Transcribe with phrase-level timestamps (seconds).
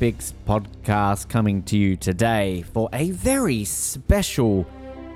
[0.00, 4.64] Olympics podcast coming to you today for a very special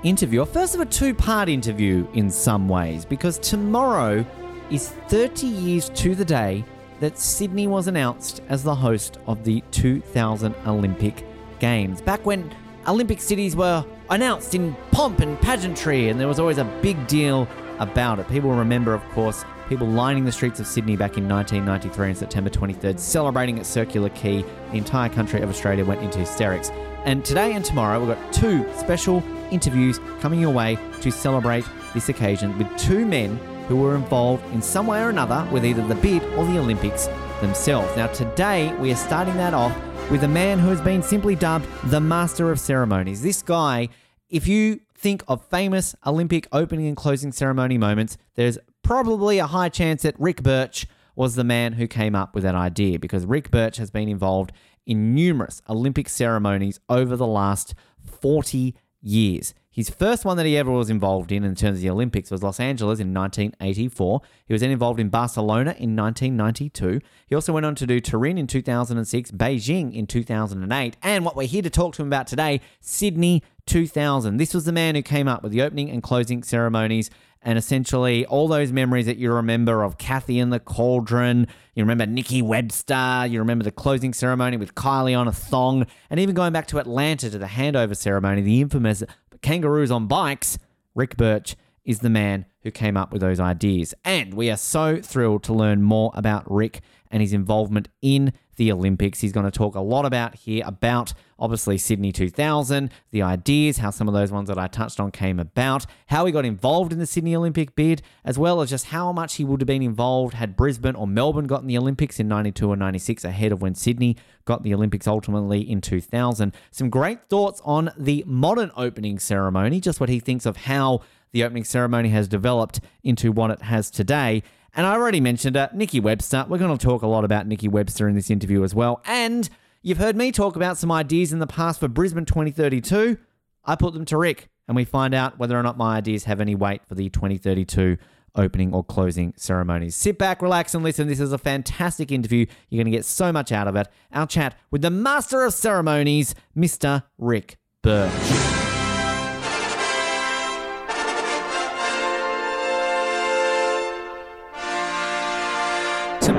[0.03, 0.41] interview.
[0.41, 4.25] A first of a two part interview in some ways, because tomorrow
[4.69, 6.65] is 30 years to the day
[6.99, 11.25] that Sydney was announced as the host of the 2000 Olympic
[11.59, 12.01] Games.
[12.01, 12.53] Back when
[12.85, 17.47] Olympic cities were announced in pomp and pageantry, and there was always a big deal
[17.79, 18.27] about it.
[18.27, 22.49] People remember, of course, people lining the streets of Sydney back in 1993 on September
[22.49, 24.41] 23rd, celebrating at Circular Quay.
[24.41, 26.69] The entire country of Australia went into hysterics.
[27.05, 32.09] And today and tomorrow, we've got two special interviews coming your way to celebrate this
[32.09, 35.95] occasion with two men who were involved in some way or another with either the
[35.95, 37.07] bid or the Olympics
[37.41, 37.95] themselves.
[37.95, 39.75] Now, today, we are starting that off
[40.09, 43.21] with a man who has been simply dubbed the Master of Ceremonies.
[43.21, 43.89] This guy,
[44.29, 49.69] if you think of famous Olympic opening and closing ceremony moments, there's probably a high
[49.69, 50.85] chance that Ric Birch
[51.15, 54.51] was the man who came up with that idea because Ric Birch has been involved
[54.85, 57.73] in numerous Olympic ceremonies over the last
[58.03, 59.53] 40 years.
[59.69, 62.43] His first one that he ever was involved in, in terms of the Olympics, was
[62.43, 64.21] Los Angeles in 1984.
[64.45, 67.01] He was then involved in Barcelona in 1992.
[67.25, 71.47] He also went on to do Turin in 2006, Beijing in 2008, and what we're
[71.47, 74.37] here to talk to him about today, Sydney 2000.
[74.37, 77.09] This was the man who came up with the opening and closing ceremonies
[77.43, 81.47] and essentially all those memories that you remember of Cathy and the Cauldron.
[81.75, 83.25] You remember Nikki Webster.
[83.27, 85.85] You remember the closing ceremony with Kylie on a thong.
[86.09, 89.03] And even going back to Atlanta to the handover ceremony, the infamous
[89.41, 90.57] kangaroos on bikes.
[90.95, 93.93] Ric Birch is the man who came up with those ideas.
[94.05, 96.81] And we are so thrilled to learn more about Ric
[97.13, 99.21] and his involvement in the Olympics.
[99.21, 103.91] He's going to talk a lot about here about obviously Sydney 2000, the ideas, how
[103.91, 106.99] some of those ones that I touched on came about, how he got involved in
[106.99, 110.33] the Sydney Olympic bid, as well as just how much he would have been involved
[110.33, 114.17] had Brisbane or Melbourne gotten the Olympics in 92 or 96 ahead of when Sydney
[114.45, 116.53] got the Olympics ultimately in 2000.
[116.71, 121.01] Some great thoughts on the modern opening ceremony, just what he thinks of how
[121.31, 124.43] the opening ceremony has developed into what it has today.
[124.75, 126.45] And I already mentioned uh, Nikki Webster.
[126.47, 129.01] We're going to talk a lot about Nikki Webster in this interview as well.
[129.05, 129.47] And
[129.83, 133.17] you've heard me talk about some ideas in the past for Brisbane 2032.
[133.65, 136.41] I put them to Ric, and we find out whether or not my ideas have
[136.41, 137.97] any weight for the 2032
[138.35, 139.95] opening or closing ceremonies.
[139.95, 141.07] Sit back, relax, and listen.
[141.07, 142.47] This is a fantastic interview.
[142.69, 143.87] You're going to get so much out of it.
[144.11, 147.03] Our chat with the master of ceremonies, Mr.
[147.19, 148.52] Ric Birch.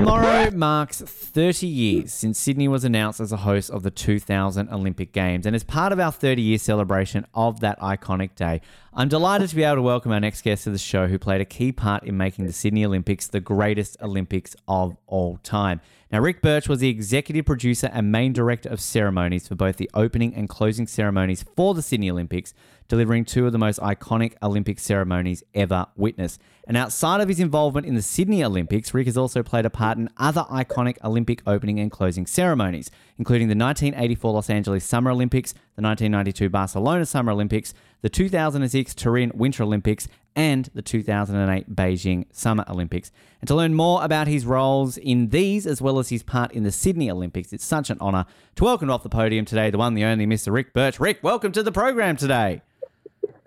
[0.05, 5.11] Tomorrow marks 30 years since Sydney was announced as a host of the 2000 Olympic
[5.11, 5.47] Games.
[5.47, 8.61] And as part of our 30 year celebration of that iconic day,
[8.93, 11.41] I'm delighted to be able to welcome our next guest to the show who played
[11.41, 15.81] a key part in making the Sydney Olympics the greatest Olympics of all time.
[16.11, 19.89] Now, Ric Birch was the executive producer and main director of ceremonies for both the
[19.95, 22.53] opening and closing ceremonies for the Sydney Olympics,
[22.87, 26.41] delivering two of the most iconic Olympic ceremonies ever witnessed.
[26.67, 29.97] And outside of his involvement in the Sydney Olympics, Ric has also played a part
[29.97, 35.53] in other iconic Olympic opening and closing ceremonies, including the 1984 Los Angeles Summer Olympics,
[35.75, 42.65] the 1992 Barcelona Summer Olympics, the 2006 Turin Winter Olympics, and the 2008 Beijing Summer
[42.67, 43.11] Olympics.
[43.41, 46.63] And to learn more about his roles in these, as well as his part in
[46.63, 49.93] the Sydney Olympics, it's such an honour to welcome off the podium today the one,
[49.93, 50.51] the only Mr.
[50.51, 50.99] Ric Birch.
[50.99, 52.61] Ric, welcome to the program today.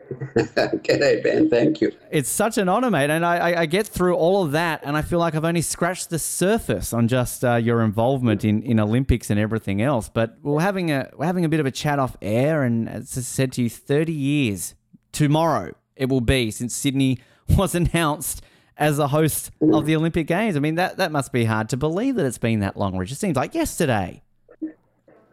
[0.36, 1.50] G'day, Ben.
[1.50, 1.92] Thank you.
[2.10, 3.10] It's such an honor, mate.
[3.10, 6.08] And I, I, get through all of that, and I feel like I've only scratched
[6.08, 10.08] the surface on just uh, your involvement in, in Olympics and everything else.
[10.08, 13.18] But we're having a we're having a bit of a chat off air, and as
[13.18, 14.74] I said to you, thirty years
[15.12, 17.18] tomorrow it will be since Sydney
[17.56, 18.42] was announced
[18.78, 20.56] as a host of the Olympic Games.
[20.56, 22.96] I mean, that that must be hard to believe that it's been that long.
[22.96, 24.22] Rich, it seems like yesterday.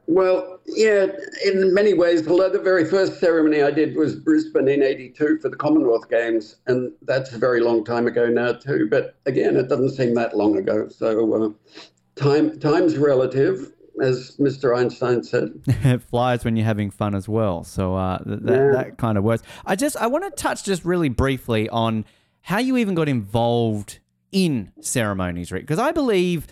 [0.08, 1.08] Well, yeah,
[1.46, 5.50] in many ways, although the very first ceremony I did was Brisbane in 82 for
[5.50, 8.88] the Commonwealth Games, and that's a very long time ago now, too.
[8.90, 10.88] But again, it doesn't seem that long ago.
[10.90, 11.50] So uh,
[12.16, 13.72] time time's relative,
[14.02, 14.78] as Mr.
[14.78, 15.54] Einstein said.
[15.68, 17.64] it flies when you're having fun as well.
[17.64, 18.72] So uh, th- that, yeah.
[18.72, 19.44] that kind of works.
[19.66, 22.06] I just I want to touch just really briefly on
[22.42, 24.00] how you even got involved
[24.32, 25.64] in ceremonies, Ric.
[25.64, 26.48] Because I believe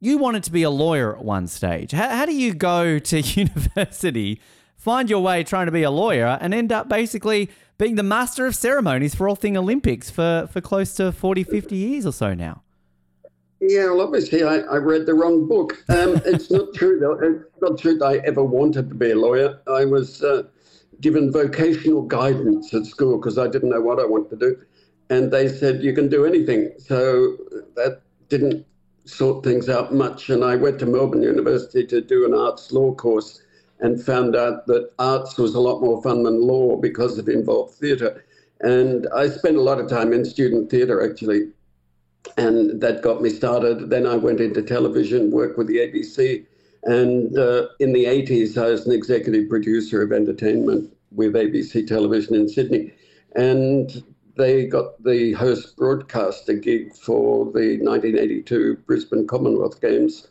[0.00, 1.92] you wanted to be a lawyer at one stage.
[1.92, 4.40] How, how do you go to university,
[4.76, 8.46] find your way trying to be a lawyer, and end up basically being the master
[8.46, 12.34] of ceremonies for all thing Olympics for, for close to 40, 50 years or so
[12.34, 12.62] now?
[13.60, 15.82] Yeah, well, obviously, I, I read the wrong book.
[15.88, 17.12] Um, it's not true, though.
[17.12, 19.58] It's not true that I ever wanted to be a lawyer.
[19.66, 20.42] I was uh,
[21.00, 24.58] given vocational guidance at school because I didn't know what I wanted to do.
[25.08, 26.72] And they said, you can do anything.
[26.78, 27.38] So
[27.76, 28.66] that didn't
[29.06, 30.28] sort things out much.
[30.30, 33.42] And I went to Melbourne University to do an arts law course
[33.80, 37.74] and found out that arts was a lot more fun than law because it involved
[37.74, 38.24] theatre.
[38.60, 41.52] And I spent a lot of time in student theatre actually
[42.36, 43.90] and that got me started.
[43.90, 46.44] Then I went into television, worked with the ABC,
[46.84, 52.34] and uh, in the 80s, I was an executive producer of entertainment with ABC Television
[52.34, 52.92] in Sydney,
[53.34, 54.02] and
[54.36, 60.28] they got the host broadcaster gig for the 1982 Brisbane Commonwealth Games,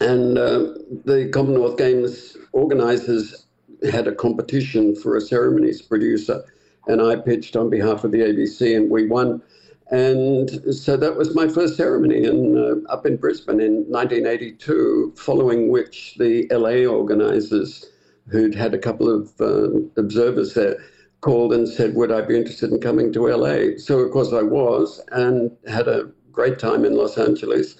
[0.00, 0.74] and uh,
[1.04, 3.46] the Commonwealth Games organisers
[3.90, 6.44] had a competition for a ceremonies producer,
[6.86, 9.42] and I pitched on behalf of the ABC, and we won.
[9.90, 15.70] And so that was my first ceremony in, uh, up in Brisbane in 1982, following
[15.70, 17.84] which the LA organizers,
[18.28, 20.78] who'd had a couple of uh, observers there,
[21.24, 23.78] called and said, Would I be interested in coming to LA?
[23.78, 27.76] So, of course, I was and had a great time in Los Angeles.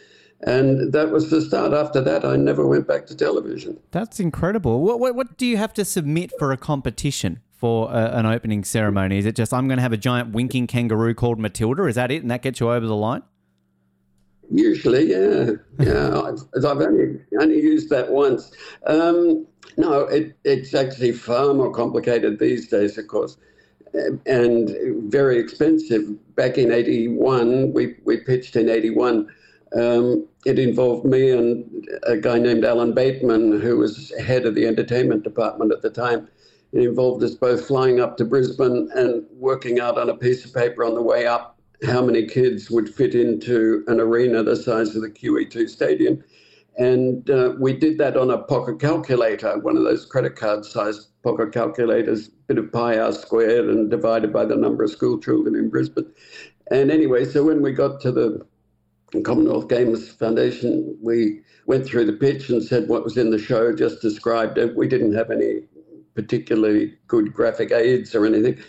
[0.47, 1.73] And that was the start.
[1.73, 3.79] After that, I never went back to television.
[3.93, 4.83] That's incredible.
[4.83, 7.41] What, what, what do you have to submit for a competition?
[7.57, 9.17] for a, an opening ceremony?
[9.17, 11.87] Is it just I'm going to have a giant winking kangaroo called Matilda?
[11.87, 13.23] Is that it, and that gets you over the line?
[14.51, 16.21] Usually, yeah, yeah.
[16.25, 18.53] I've, I've only only used that once.
[18.87, 23.37] Um, no, it, it's actually far more complicated these days, of course,
[24.27, 24.75] and
[25.11, 26.03] very expensive.
[26.37, 29.29] Back in '81, we we pitched in '81.
[29.77, 34.67] Um, it involved me and a guy named Alan Bateman, who was head of the
[34.67, 36.29] entertainment department at the time.
[36.73, 40.53] It involved us both flying up to Brisbane and working out on a piece of
[40.53, 41.55] paper on the way up
[41.85, 46.23] how many kids would fit into an arena the size of the QE2 stadium.
[46.77, 51.09] And uh, we did that on a pocket calculator, one of those credit card sized
[51.23, 55.55] pocket calculators, bit of pi r squared and divided by the number of school children
[55.55, 56.11] in Brisbane.
[56.71, 58.47] And anyway, so when we got to the
[59.23, 63.75] Commonwealth Games Foundation, we went through the pitch and said what was in the show,
[63.75, 64.75] just described it.
[64.77, 65.61] We didn't have any
[66.15, 68.63] particularly good graphic aids or anything.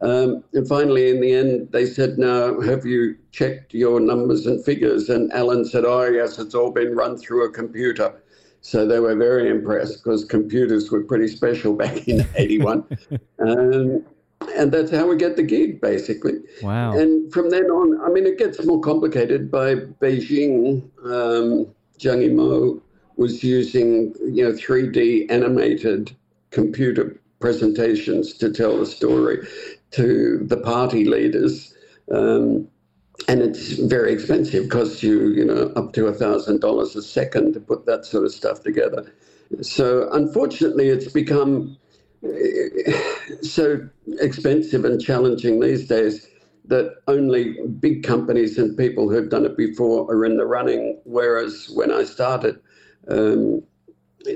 [0.00, 4.64] Um, and finally, in the end, they said, Now, have you checked your numbers and
[4.64, 5.08] figures?
[5.08, 8.14] And Alan said, Oh, yes, it's all been run through a computer.
[8.60, 12.84] So they were very impressed because computers were pretty special back in 81.
[13.40, 14.04] um,
[14.56, 16.34] and that's how we get the gig, basically.
[16.62, 16.92] Wow.
[16.96, 20.82] And from then on, I mean, it gets more complicated by Beijing.
[21.04, 21.66] Um,
[21.98, 22.80] Zhang Yimou
[23.16, 26.14] was using, you know, 3D animated
[26.50, 29.46] computer presentations to tell the story
[29.92, 31.74] to the party leaders.
[32.12, 32.68] Um,
[33.26, 37.52] and it's very expensive, costs you, you know, up to a thousand dollars a second
[37.54, 39.12] to put that sort of stuff together.
[39.60, 41.76] So unfortunately, it's become
[42.22, 43.00] eh,
[43.42, 43.88] so
[44.20, 46.28] expensive and challenging these days
[46.66, 51.00] that only big companies and people who've done it before are in the running.
[51.04, 52.60] Whereas when I started,
[53.08, 53.62] um,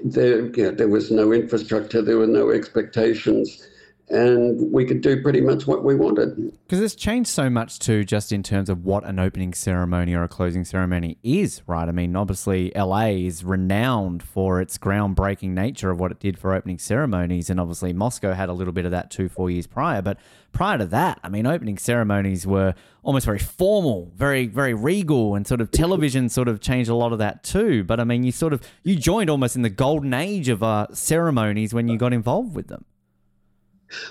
[0.05, 3.67] there, there was no infrastructure, there were no expectations,
[4.09, 6.53] and we could do pretty much what we wanted.
[6.67, 10.23] Because it's changed so much too, just in terms of what an opening ceremony or
[10.23, 11.89] a closing ceremony is, right?
[11.89, 16.55] I mean, obviously, LA is renowned for its groundbreaking nature of what it did for
[16.55, 20.03] opening ceremonies, and obviously, Moscow had a little bit of that two, four years prior.
[20.03, 20.19] But
[20.53, 25.47] prior to that, I mean, opening ceremonies were almost very formal, very, very regal, and
[25.47, 27.83] sort of television sort of changed a lot of that too.
[27.85, 30.89] But I mean, you sort of you joined almost in the golden age of uh,
[30.93, 32.85] ceremonies when you got involved with them.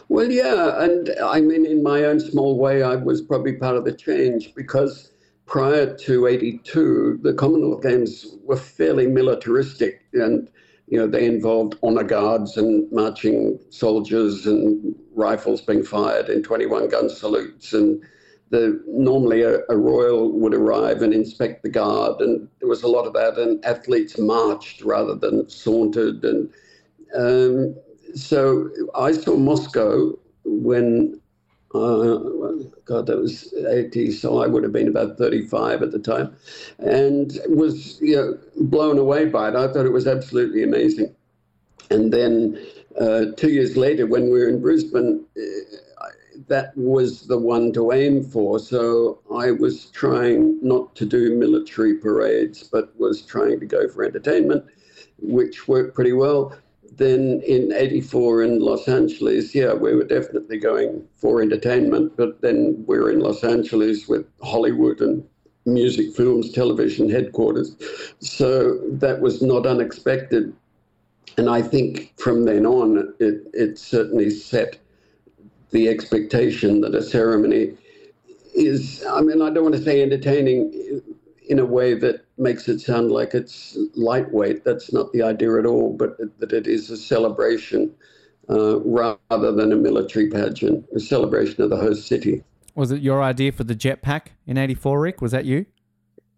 [0.10, 3.86] Well, yeah, and I mean, in my own small way, I was probably part of
[3.86, 5.12] the change because
[5.46, 10.50] prior to 82, the Commonwealth Games were fairly militaristic and,
[10.88, 16.90] you know, they involved honor guards and marching soldiers and rifles being fired in 21
[16.90, 17.74] gun salutes.
[17.74, 18.02] And
[18.50, 22.88] the, normally a, a royal would arrive and inspect the guard, and there was a
[22.88, 23.38] lot of that.
[23.38, 26.24] And athletes marched rather than sauntered.
[26.24, 26.50] And
[27.18, 27.76] um,
[28.16, 31.20] so I saw Moscow when,
[31.74, 32.18] uh,
[32.86, 36.36] God, that was 80, so I would have been about 35 at the time,
[36.80, 39.56] and was you know, blown away by it.
[39.56, 41.16] I thought it was absolutely amazing.
[41.90, 42.58] And then
[43.00, 46.08] uh, two years later, when we were in Brisbane, uh,
[46.48, 48.60] that was the one to aim for.
[48.60, 54.04] So I was trying not to do military parades, but was trying to go for
[54.04, 54.66] entertainment,
[55.20, 56.56] which worked pretty well.
[57.02, 62.84] Then in 84 in Los Angeles, yeah, we were definitely going for entertainment, but then
[62.86, 65.28] we were in Los Angeles with Hollywood and
[65.66, 67.76] music, films, television headquarters.
[68.20, 70.54] So that was not unexpected.
[71.38, 74.78] And I think from then on, it, it certainly set
[75.72, 77.76] the expectation that a ceremony
[78.54, 81.02] is, I mean, I don't want to say entertaining
[81.50, 84.64] in a way that makes it sound like it's lightweight.
[84.66, 87.94] That's not the idea at all, but that it is a celebration
[88.50, 92.44] uh, rather than a military pageant, a celebration of the host city.
[92.76, 95.22] Was it your idea for the jetpack in 84, Ric?
[95.22, 95.66] Was that you?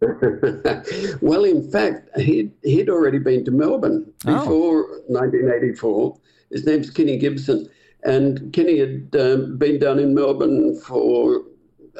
[1.20, 4.38] well, in fact, he'd, he'd already been to Melbourne Oh.
[4.40, 6.18] before 1984.
[6.50, 7.68] His name's Kenny Gibson.
[8.04, 11.42] And Kenny had um, been down in Melbourne for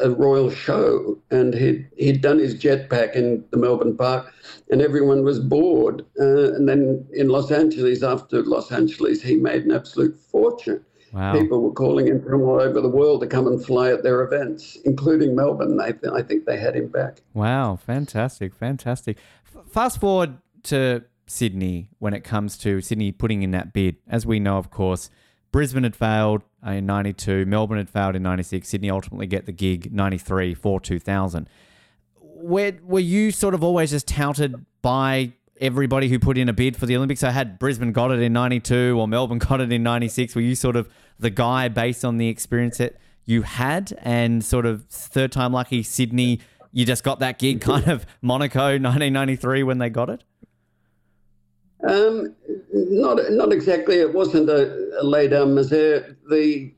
[0.02, 4.32] a royal show, and he'd, he'd done his jetpack in the Melbourne Park,
[4.70, 6.04] and everyone was bored.
[6.18, 10.84] Uh, and then in Los Angeles, after Los Angeles, he made an absolute fortune.
[11.12, 11.38] Wow.
[11.38, 14.22] People were calling him from all over the world to come and fly at their
[14.22, 15.76] events, including Melbourne.
[15.76, 17.18] They, I think they had him back.
[17.34, 19.16] Wow, fantastic, fantastic.
[19.70, 23.96] Fast forward to Sydney when it comes to Sydney putting in that bid.
[24.08, 25.08] As we know, of course,
[25.54, 29.92] Brisbane had failed in 92, Melbourne had failed in 96, Sydney ultimately get the gig
[29.92, 31.48] 93 for 2000.
[32.18, 36.76] Where, were you sort of always just touted by everybody who put in a bid
[36.76, 37.22] for the Olympics?
[37.22, 40.34] I had Brisbane got it in 92 or Melbourne got it in 96?
[40.34, 40.88] Were you sort of
[41.20, 45.84] the guy based on the experience that you had and sort of third time lucky
[45.84, 46.40] Sydney?
[46.72, 50.24] You just got that gig kind of Monaco 1993 when they got it?
[51.86, 52.34] Um,
[52.72, 53.96] not not exactly.
[53.96, 56.16] It wasn't a, a lay down misere.
[56.30, 56.72] The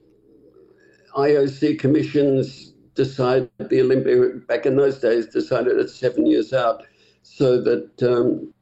[1.17, 6.85] IOC commissions decided the Olympic back in those days decided it's seven years out,
[7.23, 8.53] so that um,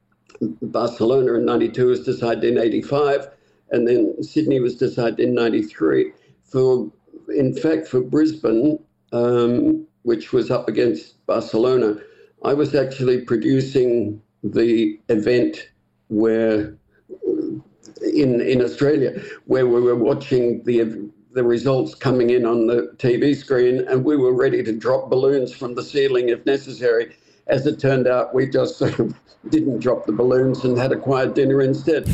[0.62, 3.28] Barcelona in '92 was decided in '85,
[3.70, 6.12] and then Sydney was decided in '93.
[6.42, 6.90] For
[7.34, 8.78] in fact, for Brisbane,
[9.12, 11.96] um, which was up against Barcelona,
[12.44, 15.68] I was actually producing the event
[16.16, 16.76] where
[18.14, 23.36] in in Australia where we were watching the the results coming in on the TV
[23.36, 27.16] screen and we were ready to drop balloons from the ceiling if necessary.
[27.48, 29.14] As it turned out, we just sort of
[29.50, 32.08] didn't drop the balloons and had a quiet dinner instead.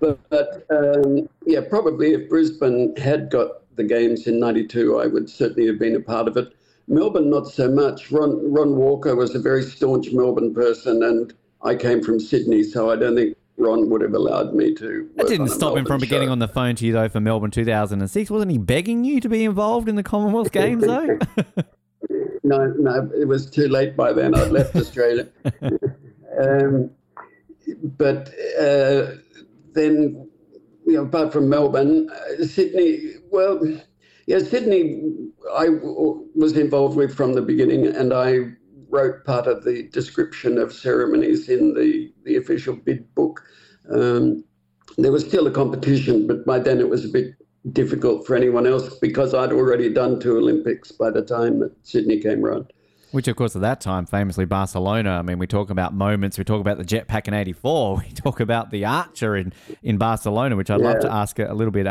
[0.00, 5.30] but but um, yeah, probably if Brisbane had got the games in '92, I would
[5.30, 6.52] certainly have been a part of it.
[6.88, 8.10] Melbourne, not so much.
[8.10, 12.90] Ron Ron Walker was a very staunch Melbourne person, and I came from Sydney, so
[12.90, 15.10] I don't think Ron would have allowed me to.
[15.16, 18.30] That didn't stop him from getting on the phone to you though for Melbourne 2006.
[18.30, 21.18] Wasn't he begging you to be involved in the Commonwealth Games though?
[22.44, 24.34] No, no, it was too late by then.
[24.34, 25.28] I'd left Australia.
[26.40, 26.90] um,
[27.82, 29.16] but uh,
[29.72, 30.30] then,
[30.86, 33.60] you know, apart from Melbourne, uh, Sydney, well,
[34.26, 35.02] yeah, Sydney,
[35.54, 38.52] I w- was involved with from the beginning, and I
[38.90, 43.42] wrote part of the description of ceremonies in the, the official bid book.
[43.90, 44.44] Um,
[44.96, 47.34] there was still a competition, but by then it was a bit
[47.72, 52.20] difficult for anyone else because I'd already done two Olympics by the time that Sydney
[52.20, 52.72] came around.
[53.10, 55.12] Which, of course, at that time, famously Barcelona.
[55.12, 56.36] I mean, we talk about moments.
[56.36, 58.02] We talk about the jetpack in '84.
[58.08, 61.70] We talk about the Archer in, in Barcelona, which I'd love to ask a, little
[61.70, 61.86] bit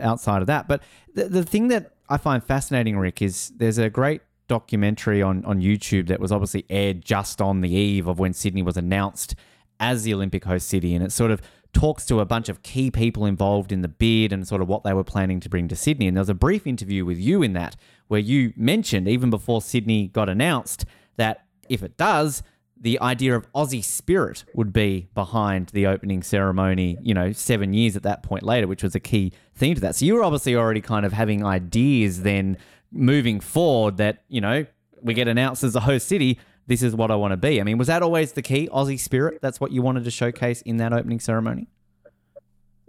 [0.00, 0.68] outside of that.
[0.68, 0.82] But
[1.14, 5.60] the, the thing that I find fascinating, Ric, is there's a great documentary on, on
[5.60, 9.36] YouTube that was obviously aired just on the eve of when Sydney was announced
[9.78, 10.92] as the Olympic host city.
[10.92, 11.40] And it sort of
[11.72, 14.82] talks to a bunch of key people involved in the bid and sort of what
[14.82, 16.08] they were planning to bring to Sydney.
[16.08, 17.76] And there was a brief interview with you in that
[18.08, 20.84] where you mentioned, even before Sydney got announced,
[21.16, 22.42] that if it does,
[22.76, 27.94] the idea of Aussie spirit would be behind the opening ceremony, you know, seven years
[27.94, 29.94] at that point later, which was a key theme to that.
[29.94, 32.56] So you were obviously already kind of having ideas then
[32.92, 34.66] moving forward that, you know,
[35.02, 36.38] we get announced as a host city.
[36.66, 37.60] This is what I want to be.
[37.60, 39.40] I mean, was that always the key, Aussie spirit?
[39.42, 41.68] That's what you wanted to showcase in that opening ceremony?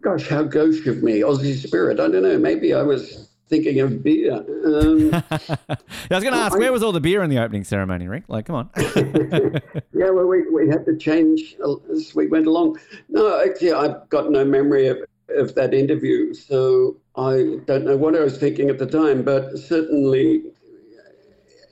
[0.01, 1.99] Gosh, how gauche of me, Aussie spirit.
[1.99, 2.37] I don't know.
[2.37, 4.33] Maybe I was thinking of beer.
[4.33, 5.77] Um, I
[6.09, 8.23] was going to ask, where was all the beer in the opening ceremony, Ric?
[8.27, 8.69] Like, come on.
[8.77, 11.55] yeah, well, we, we had to change
[11.91, 12.79] as we went along.
[13.09, 14.99] No, actually, I've got no memory of,
[15.37, 19.57] of that interview, so I don't know what I was thinking at the time, but
[19.57, 20.43] certainly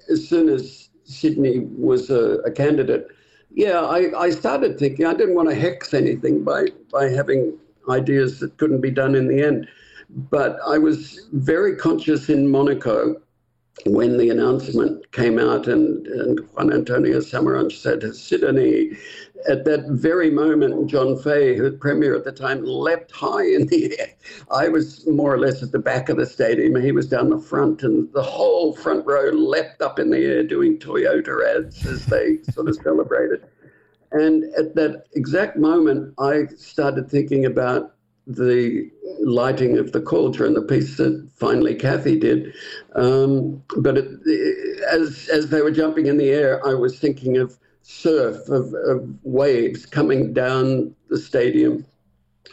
[0.09, 3.07] as soon as Sydney was a, a candidate,
[3.51, 7.57] yeah, I, I started thinking I didn't want to hex anything by, by having
[7.89, 9.67] ideas that couldn't be done in the end.
[10.09, 13.21] But I was very conscious in Monaco
[13.85, 18.97] when the announcement came out and, and Juan Antonio Samaranch said Sydney,
[19.47, 23.67] at that very moment, John Fahey, who was premier at the time, leapt high in
[23.67, 24.09] the air.
[24.51, 26.75] I was more or less at the back of the stadium.
[26.81, 30.43] He was down the front, and the whole front row leapt up in the air
[30.43, 33.45] doing Toyota ads as they sort of celebrated.
[34.11, 37.93] And at that exact moment, I started thinking about
[38.25, 38.89] the
[39.21, 42.53] lighting of the cauldron, the piece that finally Cathy did.
[42.95, 47.57] Um, but it, as as they were jumping in the air, I was thinking of
[47.89, 51.85] surf, of, of waves coming down the stadium,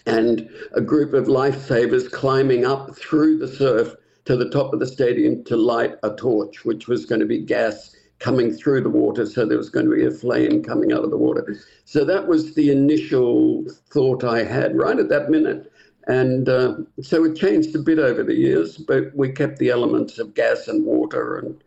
[0.07, 4.87] and a group of lifesavers climbing up through the surf to the top of the
[4.87, 9.27] stadium to light a torch, which was going to be gas coming through the water.
[9.27, 11.57] So there was going to be a flame coming out of the water.
[11.85, 15.71] So that was the initial thought I had right at that minute.
[16.09, 20.19] And uh, so it changed a bit over the years, but we kept the elements
[20.19, 21.63] of gas and water and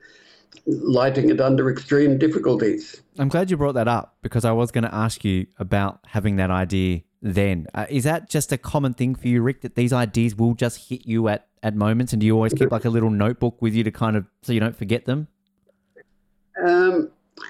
[0.66, 3.02] lighting it under extreme difficulties.
[3.18, 6.38] I'm glad you brought that up because I was going to ask you about having
[6.38, 7.68] that idea then.
[7.74, 10.90] Uh, is that just a common thing for you, Ric, that these ideas will just
[10.90, 12.14] hit you at, at moments?
[12.14, 14.54] And do you always keep like a little notebook with you to kind of so
[14.54, 15.28] you don't forget them?
[16.64, 17.10] Um,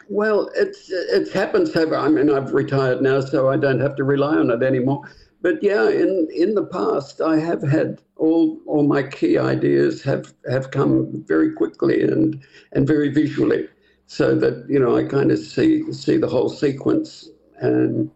[0.10, 1.93] well, it's it's happened so.
[1.95, 5.10] I mean, I've retired now, so I don't have to rely on it anymore.
[5.41, 10.34] But yeah, in in the past, I have had all all my key ideas have
[10.49, 12.41] have come very quickly and
[12.73, 13.67] and very visually,
[14.06, 18.12] so that you know I kind of see see the whole sequence and.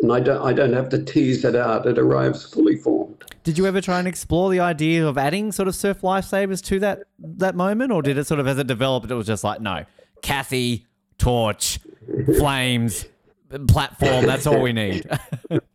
[0.00, 1.84] And I don't, I don't have to tease it out.
[1.84, 3.24] It arrives fully formed.
[3.42, 6.78] Did you ever try and explore the idea of adding sort of surf lifesavers to
[6.78, 9.60] that that moment, or did it sort of as it developed, it was just like,
[9.60, 9.86] no,
[10.22, 10.86] Cathy,
[11.18, 11.80] torch,
[12.38, 13.06] flames,
[13.66, 14.26] platform.
[14.26, 15.04] That's all we need.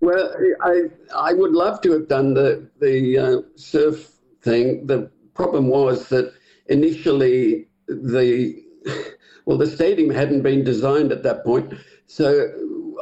[0.00, 0.82] well, I
[1.14, 4.10] I would love to have done the the uh, surf
[4.42, 4.86] thing.
[4.86, 6.32] The problem was that
[6.66, 8.62] initially the
[9.44, 11.74] well the stadium hadn't been designed at that point,
[12.06, 12.48] so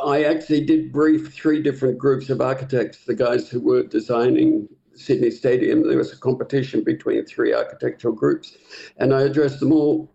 [0.04, 5.30] I actually did brief three different groups of architects, the guys who were designing Sydney
[5.30, 5.86] Stadium.
[5.86, 8.56] There was a competition between three architectural groups,
[8.96, 10.12] and I addressed them all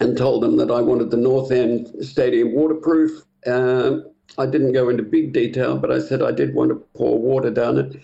[0.00, 3.22] and told them that I wanted the North End Stadium waterproof.
[3.46, 3.98] Uh,
[4.38, 7.50] I didn't go into big detail, but I said I did want to pour water
[7.50, 8.02] down it.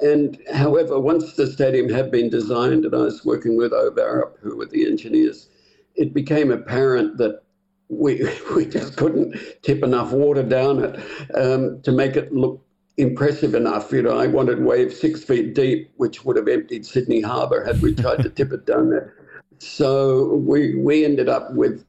[0.00, 4.38] And however, once the stadium had been designed and I was working with Ove Arup,
[4.40, 5.48] who were the engineers,
[5.94, 7.42] it became apparent that
[7.88, 11.00] we, we just couldn't tip enough water down it
[11.34, 12.64] um, to make it look
[12.96, 13.92] impressive enough.
[13.92, 17.80] You know, I wanted waves six feet deep, which would have emptied Sydney Harbour had
[17.82, 19.14] we tried to tip it down there.
[19.58, 21.84] So we we ended up with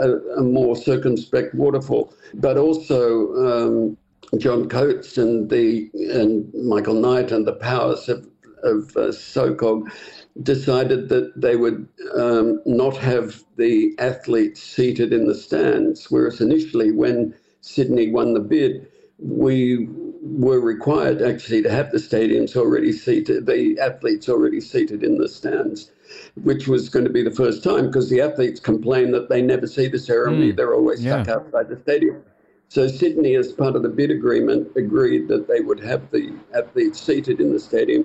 [0.00, 3.96] a, a more circumspect waterfall, but also um,
[4.38, 8.26] John Coates and the and Michael Knight and the powers of
[8.62, 9.90] of uh, SOCOG
[10.42, 16.90] decided that they would um, not have the athletes seated in the stands, whereas initially
[16.90, 19.88] when Sydney won the bid, we
[20.38, 25.28] were required actually to have the stadiums already seated, the athletes already seated in the
[25.28, 25.90] stands
[26.42, 29.66] which was going to be the first time because the athletes complain that they never
[29.66, 30.52] see the ceremony.
[30.52, 30.56] Mm.
[30.56, 31.22] They're always yeah.
[31.22, 32.22] stuck outside the stadium.
[32.68, 37.00] So Sydney, as part of the bid agreement, agreed that they would have the athletes
[37.00, 38.04] seated in the stadium.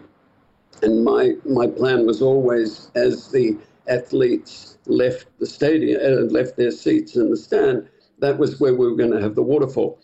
[0.81, 3.57] And my my plan was always, as the
[3.87, 8.87] athletes left the stadium, uh, left their seats in the stand, that was where we
[8.87, 9.99] were going to have the waterfall.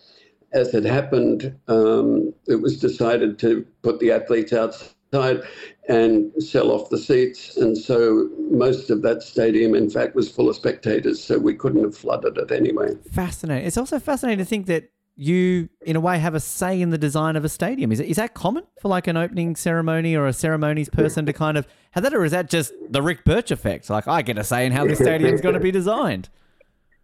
[0.54, 5.42] As it happened, um, it was decided to put the athletes outside
[5.90, 7.58] and sell off the seats.
[7.58, 11.22] And so most of that stadium, in fact, was full of spectators.
[11.22, 12.96] So we couldn't have flooded it anyway.
[13.12, 13.68] Fascinating.
[13.68, 16.98] It's also fascinating to think that you, in a way, have a say in the
[16.98, 17.92] design of a stadium.
[17.92, 21.58] Is, is that common for like an opening ceremony or a ceremonies person to kind
[21.58, 23.90] of have that, or is that just the Ric Birch effect?
[23.90, 26.30] Like, I get a say in how the stadium's going to be designed.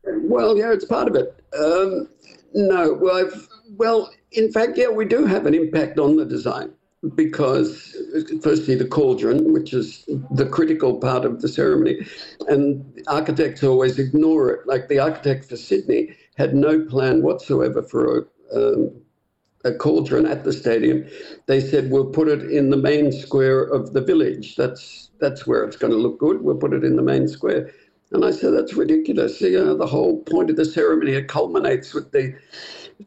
[0.06, 1.44] Well, yeah, it's part of it.
[1.58, 2.10] Um,
[2.54, 6.74] no, well, I've, well, in fact, yeah, we do have an impact on the design
[7.16, 7.98] because
[8.42, 12.06] firstly the cauldron, which is the critical part of the ceremony,
[12.48, 14.68] and architects always ignore it.
[14.68, 18.92] Like the architect for Sydney had no plan whatsoever for a, um,
[19.66, 21.06] a cauldron at the stadium.
[21.48, 24.56] They said we'll put it in the main square of the village.
[24.56, 26.42] That's that's where it's going to look good.
[26.42, 27.72] We'll put it in the main square.
[28.14, 29.42] And I said that's ridiculous.
[29.42, 32.36] You know, the whole point of the ceremony it culminates with the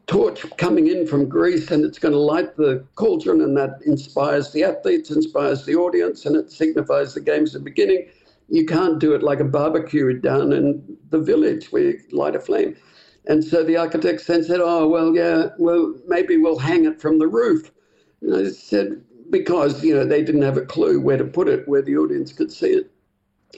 [0.05, 4.51] torch coming in from Greece and it's going to light the cauldron and that inspires
[4.51, 8.09] the athletes, inspires the audience, and it signifies the game's the beginning.
[8.49, 12.39] You can't do it like a barbecue down in the village where you light a
[12.39, 12.75] flame.
[13.27, 17.19] And so the architects then said, oh, well, yeah, well, maybe we'll hang it from
[17.19, 17.71] the roof.
[18.21, 21.67] And I said, because you know they didn't have a clue where to put it,
[21.67, 22.91] where the audience could see it.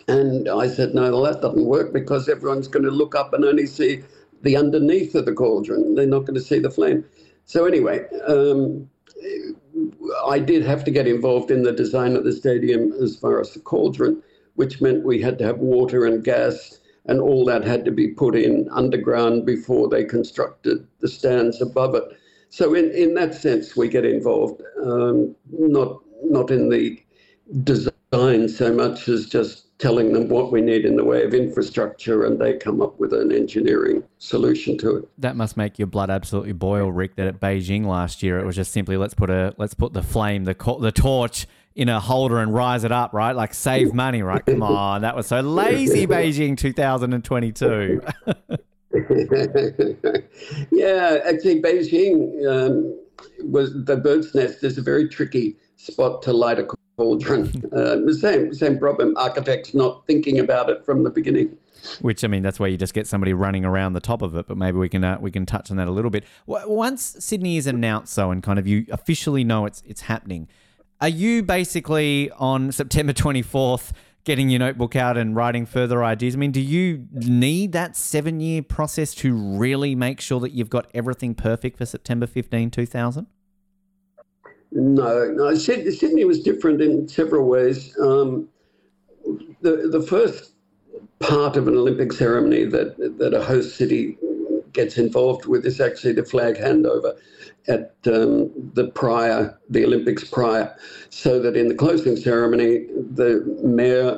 [0.07, 3.45] And I said, no, well, that doesn't work because everyone's going to look up and
[3.45, 4.03] only see
[4.41, 5.95] the underneath of the cauldron.
[5.95, 7.05] They're not going to see the flame.
[7.45, 8.89] So anyway, um,
[10.27, 13.53] I did have to get involved in the design of the stadium as far as
[13.53, 14.21] the cauldron,
[14.55, 18.09] which meant we had to have water and gas, and all that had to be
[18.09, 22.03] put in underground before they constructed the stands above it.
[22.49, 27.01] So in, in that sense, we get involved, um, not not in the
[27.63, 32.25] design so much as just telling them what we need in the way of infrastructure
[32.25, 35.09] and they come up with an engineering solution to it.
[35.17, 37.15] That must make your blood absolutely boil, Ric.
[37.15, 40.03] That at Beijing last year, it was just simply let's put a let's put the
[40.03, 43.33] flame, the the torch in a holder and rise it up, right?
[43.35, 44.45] Like save money, right?
[44.45, 48.01] Come on, that was so lazy, Beijing 2022.
[50.71, 52.99] yeah, actually, Beijing um,
[53.49, 56.67] was the bird's nest is a very tricky spot to light a
[56.99, 57.63] cauldron.
[57.69, 59.15] Uh, the same same problem.
[59.15, 61.55] Architects not thinking about it from the beginning.
[62.01, 64.47] Which I mean, that's where you just get somebody running around the top of it.
[64.47, 66.23] But maybe we can uh, we can touch on that a little bit.
[66.47, 70.47] Once Sydney is announced, so and kind of you officially know it's it's happening.
[70.99, 73.93] Are you basically on September twenty fourth?
[74.25, 76.35] Getting your notebook out and writing further ideas.
[76.35, 80.69] I mean, do you need that seven year process to really make sure that you've
[80.69, 83.27] got everything perfect for September 15, 2000?
[84.71, 85.55] No, no.
[85.55, 87.97] Sydney was different in several ways.
[87.99, 88.47] Um,
[89.61, 90.53] the the first
[91.19, 94.17] part of an Olympic ceremony that that a host city
[94.73, 97.17] gets involved with is actually the flag handover
[97.67, 100.75] at um, the prior the Olympics prior,
[101.09, 104.17] so that in the closing ceremony the mayor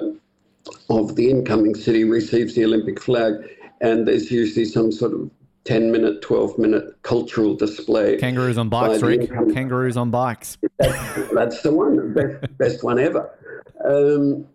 [0.90, 3.34] of the incoming city receives the Olympic flag,
[3.80, 5.30] and there's usually some sort of
[5.66, 8.18] 10 minute, 12 minute cultural display.
[8.18, 9.30] Kangaroos on bikes, Ric.
[9.30, 10.58] Kangaroos on bikes.
[10.80, 13.30] That's, that's the one, best, best one ever.
[13.86, 14.48] Um,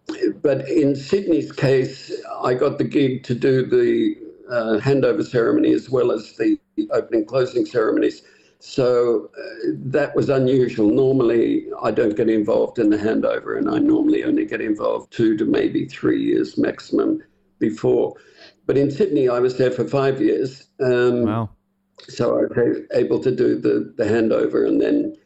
[0.42, 4.16] but in Sydney's case, I got the gig to do the
[4.49, 6.59] uh, handover ceremony as well as the
[6.92, 8.23] opening closing ceremonies.
[8.59, 10.90] So uh, that was unusual.
[10.90, 15.37] Normally, I don't get involved in the handover, and I normally only get involved two
[15.37, 17.23] to maybe three years maximum
[17.59, 18.14] before.
[18.67, 20.67] But in Sydney, I was there for five years.
[20.81, 21.51] Um, wow.
[22.09, 25.17] So I was able to do the, the handover and then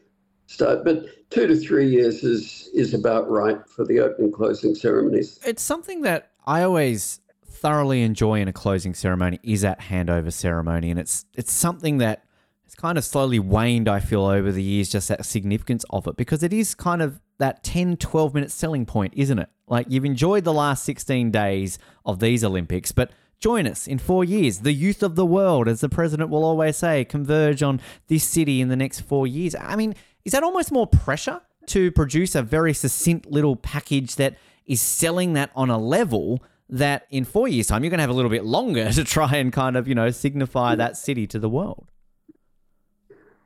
[0.47, 0.85] start.
[0.85, 5.39] But two to three years is is about right for the opening closing ceremonies.
[5.45, 10.91] It's something that I always thoroughly enjoy in a closing ceremony is that handover ceremony,
[10.91, 12.23] and it's it's something that
[12.65, 13.89] it's kind of slowly waned.
[13.89, 17.19] I feel over the years, just that significance of it because it is kind of
[17.39, 19.49] that 10, 12 minute selling point, isn't it?
[19.67, 24.23] Like you've enjoyed the last 16 days of these Olympics, but Join us in four
[24.23, 24.59] years.
[24.59, 28.61] The youth of the world, as the president will always say, converge on this city
[28.61, 29.55] in the next four years.
[29.55, 34.37] I mean, is that almost more pressure to produce a very succinct little package that
[34.67, 38.11] is selling that on a level that in four years' time you're going to have
[38.11, 41.39] a little bit longer to try and kind of, you know, signify that city to
[41.39, 41.87] the world?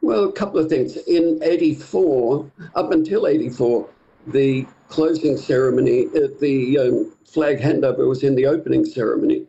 [0.02, 0.98] Well, a couple of things.
[1.08, 3.90] In 84, up until 84,
[4.28, 9.48] the closing ceremony, uh, the um, flag handover was in the opening ceremony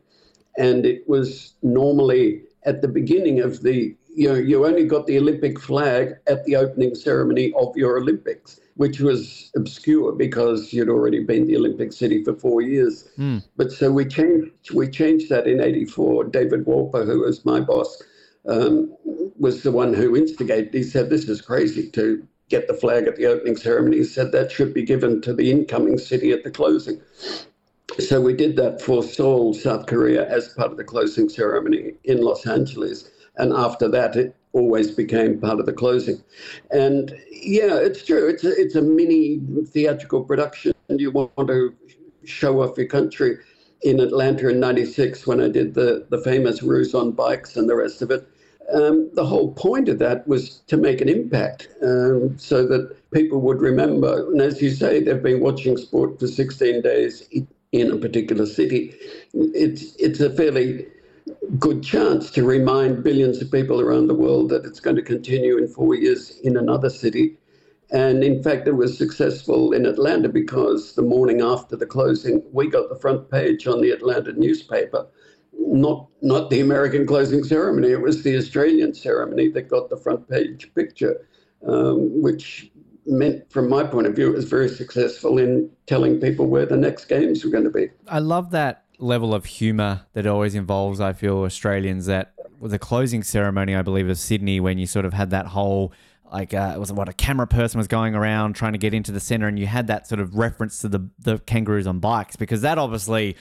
[0.59, 5.19] and it was normally at the beginning of the you know you only got the
[5.19, 11.23] Olympic flag at the opening ceremony of your Olympics, which was obscure because you'd already
[11.23, 13.09] been the Olympic city for four years.
[13.19, 13.45] Mm.
[13.57, 16.25] But so we changed we changed that in '84.
[16.25, 18.03] David Wolper, who was my boss,
[18.49, 18.95] um,
[19.38, 20.73] was the one who instigated.
[20.73, 23.97] He said, "This is crazy to." Get the flag at the opening ceremony.
[23.97, 27.01] He said that should be given to the incoming city at the closing.
[27.99, 32.20] So we did that for Seoul, South Korea, as part of the closing ceremony in
[32.20, 33.11] Los Angeles.
[33.37, 36.22] And after that, it always became part of the closing.
[36.70, 38.29] And yeah, it's true.
[38.29, 40.72] It's a, it's a mini theatrical production.
[40.88, 41.75] You want to
[42.25, 43.38] show off your country.
[43.83, 47.77] In Atlanta in 96, when I did the, the famous roos on Bikes and the
[47.77, 48.27] rest of it,
[48.72, 53.40] um, the whole point of that was to make an impact um, so that people
[53.42, 54.31] would remember.
[54.33, 57.29] And as you say, they've been watching sport for 16 days
[57.81, 58.95] in a particular city,
[59.35, 60.87] it's it's a fairly
[61.59, 65.57] good chance to remind billions of people around the world that it's going to continue
[65.59, 67.37] in four years in another city.
[67.91, 72.69] And in fact, it was successful in Atlanta because the morning after the closing, we
[72.69, 75.07] got the front page on the Atlanta newspaper.
[75.59, 80.29] Not not the American closing ceremony; it was the Australian ceremony that got the front
[80.29, 81.27] page picture,
[81.67, 82.71] um, which
[83.07, 86.77] meant, from my point of view, it was very successful in telling people where the
[86.77, 87.90] next games were going to be.
[88.09, 92.07] I love that level of humour that always involves, I feel, Australians.
[92.07, 95.92] That the closing ceremony, I believe, of Sydney, when you sort of had that whole
[96.33, 99.12] like uh, it was what a camera person was going around trying to get into
[99.12, 102.37] the center, and you had that sort of reference to the the kangaroos on bikes
[102.37, 103.37] because that obviously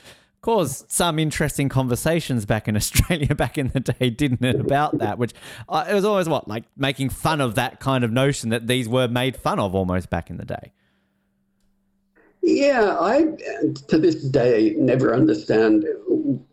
[0.45, 5.17] caused some interesting conversations back in Australia back in the day, didn't it, about that?
[5.17, 5.33] Which
[5.67, 8.87] uh, it was always what like making fun of that kind of notion that these
[8.87, 10.71] were made fun of almost back in the day.
[12.43, 13.23] Yeah, I
[13.87, 15.83] to this day never understand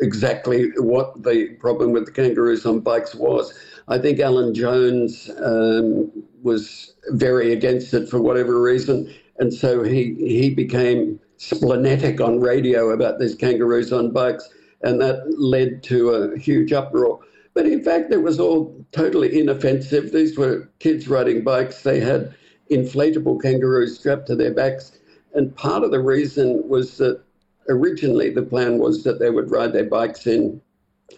[0.00, 3.52] exactly what the problem with the kangaroos on bikes was.
[3.88, 6.10] I think Alan Jones um,
[6.42, 12.90] was very against it for whatever reason, and so he he became splenetic on radio
[12.90, 14.48] about these kangaroos on bikes,
[14.82, 17.20] and that led to a huge uproar.
[17.54, 20.12] But in fact, it was all totally inoffensive.
[20.12, 21.82] These were kids riding bikes.
[21.82, 22.34] They had
[22.70, 24.98] inflatable kangaroos strapped to their backs
[25.34, 27.20] and part of the reason was that
[27.68, 30.60] originally the plan was that they would ride their bikes in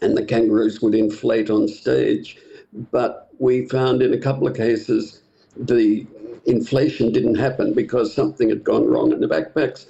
[0.03, 2.37] and the kangaroos would inflate on stage.
[2.91, 5.21] But we found in a couple of cases
[5.57, 6.07] the
[6.47, 9.87] inflation didn't happen because something had gone wrong in the backpacks.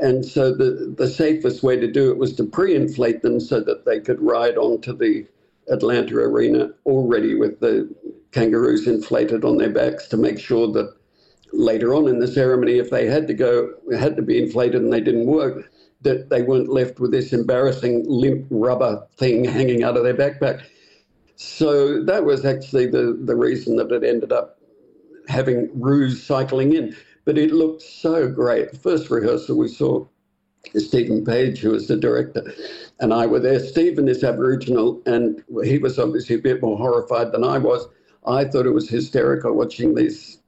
[0.00, 3.60] And so the, the safest way to do it was to pre inflate them so
[3.60, 5.26] that they could ride onto the
[5.68, 7.88] Atlanta arena already with the
[8.32, 10.94] kangaroos inflated on their backs to make sure that
[11.52, 14.92] later on in the ceremony, if they had to go, had to be inflated and
[14.92, 15.70] they didn't work,
[16.02, 20.64] that they weren't left with this embarrassing limp rubber thing hanging out of their backpack.
[21.36, 24.58] So that was actually the, the reason that it ended up
[25.28, 26.94] having roos cycling in.
[27.24, 28.76] But it looked so great.
[28.76, 30.06] First rehearsal, we saw
[30.76, 32.42] Stephen Page, who was the director,
[33.00, 33.60] and I were there.
[33.60, 37.86] Stephen is Aboriginal, and he was obviously a bit more horrified than I was.
[38.26, 40.38] I thought it was hysterical watching these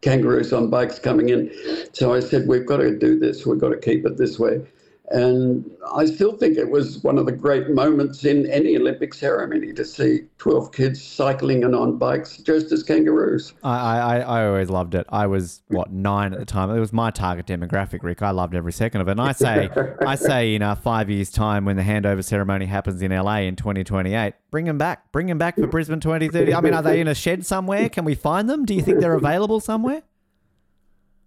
[0.00, 1.50] kangaroos on bikes coming in.
[1.92, 3.46] So I said, we've got to do this.
[3.46, 4.62] We've got to keep it this way.
[5.10, 9.72] And I still think it was one of the great moments in any Olympic ceremony
[9.72, 13.52] to see 12 kids cycling and on bikes dressed as kangaroos.
[13.64, 15.06] I, I, I always loved it.
[15.08, 16.70] I was, what, nine at the time.
[16.70, 18.22] It was my target demographic, Ric.
[18.22, 19.12] I loved every second of it.
[19.12, 19.68] And I say,
[20.06, 23.56] I say in uh, five years' time when the handover ceremony happens in LA in
[23.56, 25.10] 2028, bring them back.
[25.10, 26.54] Bring them back for Brisbane 2030.
[26.54, 27.88] I mean, are they in a shed somewhere?
[27.88, 28.64] Can we find them?
[28.64, 30.02] Do you think they're available somewhere?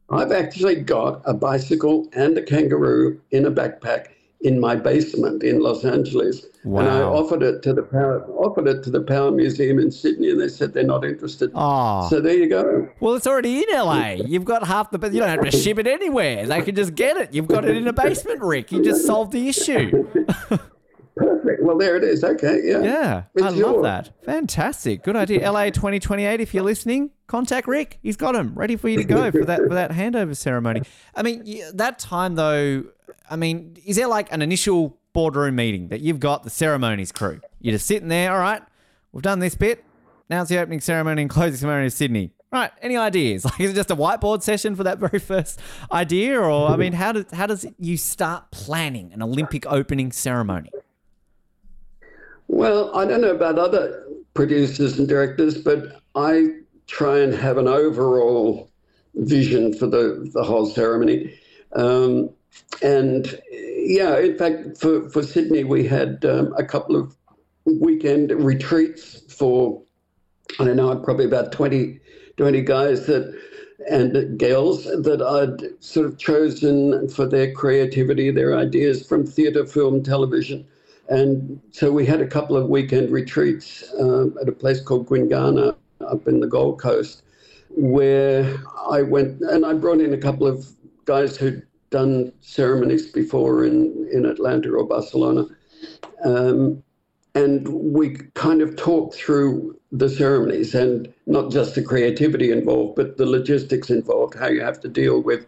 [0.10, 4.08] I've actually got a bicycle and a kangaroo in a backpack
[4.42, 6.46] in my basement in Los Angeles.
[6.66, 6.82] Wow.
[6.82, 10.32] And I offered it to the Power offered it to the Power Museum in Sydney
[10.32, 11.52] and they said they're not interested.
[11.56, 12.08] Oh.
[12.10, 12.90] So there you go.
[13.00, 14.16] Well, it's already in LA.
[14.26, 16.46] You've got half the, you don't have to ship it anywhere.
[16.46, 17.34] They can just get it.
[17.34, 18.72] You've got it in a basement, Ric.
[18.72, 20.08] You just solved the issue.
[21.16, 21.62] Perfect.
[21.64, 22.24] Well, there it is.
[22.24, 22.62] Okay.
[22.64, 22.82] Yeah.
[22.82, 23.84] Yeah, It's I love yours.
[23.84, 24.12] that.
[24.26, 25.04] Fantastic.
[25.04, 25.50] Good idea.
[25.52, 26.42] LA 2028.
[26.42, 28.00] If you're listening, contact Ric.
[28.02, 30.82] He's got him ready for you to go for that for that handover ceremony.
[31.16, 32.86] I mean, that time though.
[33.30, 37.40] I mean, is there like an initial boardroom meeting that you've got the ceremonies crew?
[37.62, 38.32] You're just sitting there.
[38.34, 38.62] All right,
[39.12, 39.84] we've done this bit.
[40.30, 42.32] Now it's the opening ceremony and closing ceremony of Sydney.
[42.52, 42.72] Right.
[42.82, 43.46] Any ideas?
[43.54, 45.60] Like, is it just a whiteboard session for that very first
[45.92, 50.70] idea, or I mean, how does how does you start planning an Olympic opening ceremony?
[52.48, 56.50] Well, I don't know about other producers and directors, but I
[56.88, 58.70] try and have an overall
[59.16, 61.40] vision for the, the whole ceremony.
[61.74, 62.30] Um,
[62.82, 67.16] and yeah, in fact, for, for Sydney, we had um, a couple of
[67.66, 69.82] weekend retreats for,
[70.60, 72.00] I don't know, probably about 20,
[72.38, 73.34] 20 guys that
[73.90, 80.04] and girls that I'd sort of chosen for their creativity, their ideas from theatre, film,
[80.04, 80.66] television.
[81.10, 85.76] And so we had a couple of weekend retreats um, at a place called Gwinganna
[86.02, 87.24] up in the Gold Coast,
[87.70, 88.58] where
[88.90, 90.68] I went and I brought in a couple of
[91.06, 95.46] guys who'd done ceremonies before in, in Atlanta or Barcelona.
[96.24, 96.84] Um,
[97.36, 103.18] and we kind of talked through the ceremonies and not just the creativity involved, but
[103.18, 105.46] the logistics involved, how you have to deal with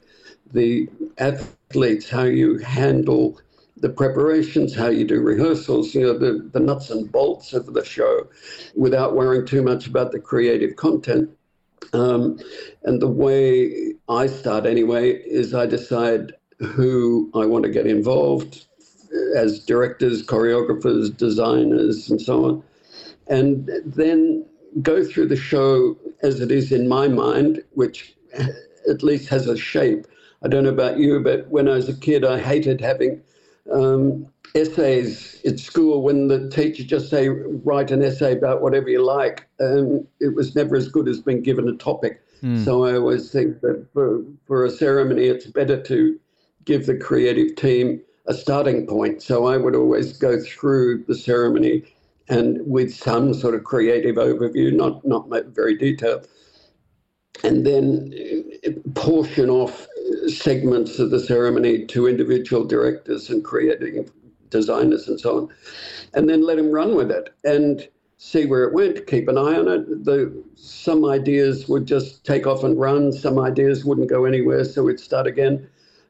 [0.52, 3.40] the athletes, how you handle
[3.78, 7.84] the preparations, how you do rehearsals, you know, the, the nuts and bolts of the
[7.84, 8.28] show
[8.76, 11.30] without worrying too much about the creative content.
[11.94, 12.40] Um,
[12.84, 18.66] and the way I start anyway is I decide who I want to get involved
[19.36, 22.64] as directors, choreographers, designers, and so on.
[23.28, 24.46] And then
[24.82, 28.16] go through the show as it is in my mind, which
[28.90, 30.08] at least has a shape.
[30.44, 33.22] I don't know about you, but when I was a kid, I hated having
[33.72, 39.04] um, essays at school when the teacher just say write an essay about whatever you
[39.04, 39.48] like.
[39.60, 42.22] Um, it was never as good as being given a topic.
[42.64, 46.20] So I always think that for, for a ceremony, it's better to
[46.64, 49.22] give the creative team a starting point.
[49.22, 51.84] So I would always go through the ceremony
[52.28, 56.28] and with some sort of creative overview, not not very detailed,
[57.44, 58.14] and then
[58.66, 59.88] uh, portion off
[60.28, 64.12] segments of the ceremony to individual directors and creative
[64.50, 65.50] designers and so on,
[66.14, 67.88] and then let them run with it and
[68.18, 69.08] see where it went.
[69.08, 70.06] Keep an eye on it.
[70.06, 73.12] The some ideas would just take off and run.
[73.12, 75.68] Some ideas wouldn't go anywhere, so we'd start again.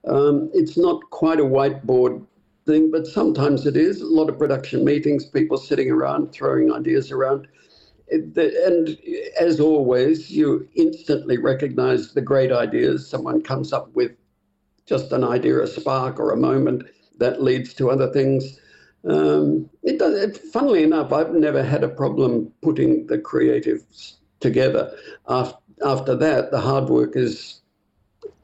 [0.08, 2.24] Um, it's not quite a whiteboard
[2.66, 4.02] thing, but sometimes it is.
[4.02, 7.48] A lot of production meetings, people sitting around throwing ideas around.
[8.12, 8.98] And
[9.40, 13.08] as always, you instantly recognize the great ideas.
[13.08, 14.12] Someone comes up with
[14.86, 16.84] just an idea, a spark, or a moment
[17.18, 18.60] that leads to other things.
[19.08, 20.20] Um, it does.
[20.22, 24.96] It, funnily enough, I've never had a problem putting the creatives together.
[25.28, 27.62] After, after that, the hard work is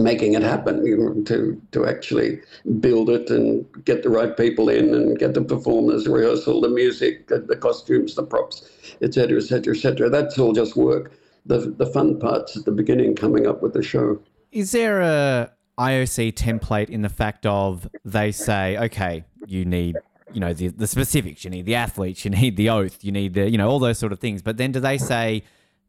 [0.03, 2.39] making it happen you know, to to actually
[2.79, 7.27] build it and get the right people in and get the performers rehearsal the music
[7.27, 8.69] the costumes the props
[9.01, 11.11] etc etc etc that's all just work.
[11.45, 14.21] The the fun parts at the beginning coming up with the show.
[14.51, 19.97] Is there a IOC template in the fact of they say okay you need
[20.33, 23.33] you know the the specifics you need the athletes you need the oath you need
[23.33, 25.43] the you know all those sort of things but then do they say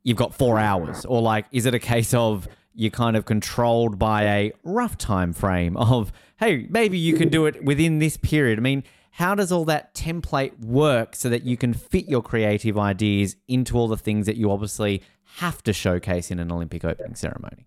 [0.05, 3.99] you've got 4 hours or like is it a case of you're kind of controlled
[3.99, 8.59] by a rough time frame of hey maybe you can do it within this period
[8.59, 8.83] i mean
[9.17, 13.77] how does all that template work so that you can fit your creative ideas into
[13.77, 15.03] all the things that you obviously
[15.37, 17.67] have to showcase in an olympic opening ceremony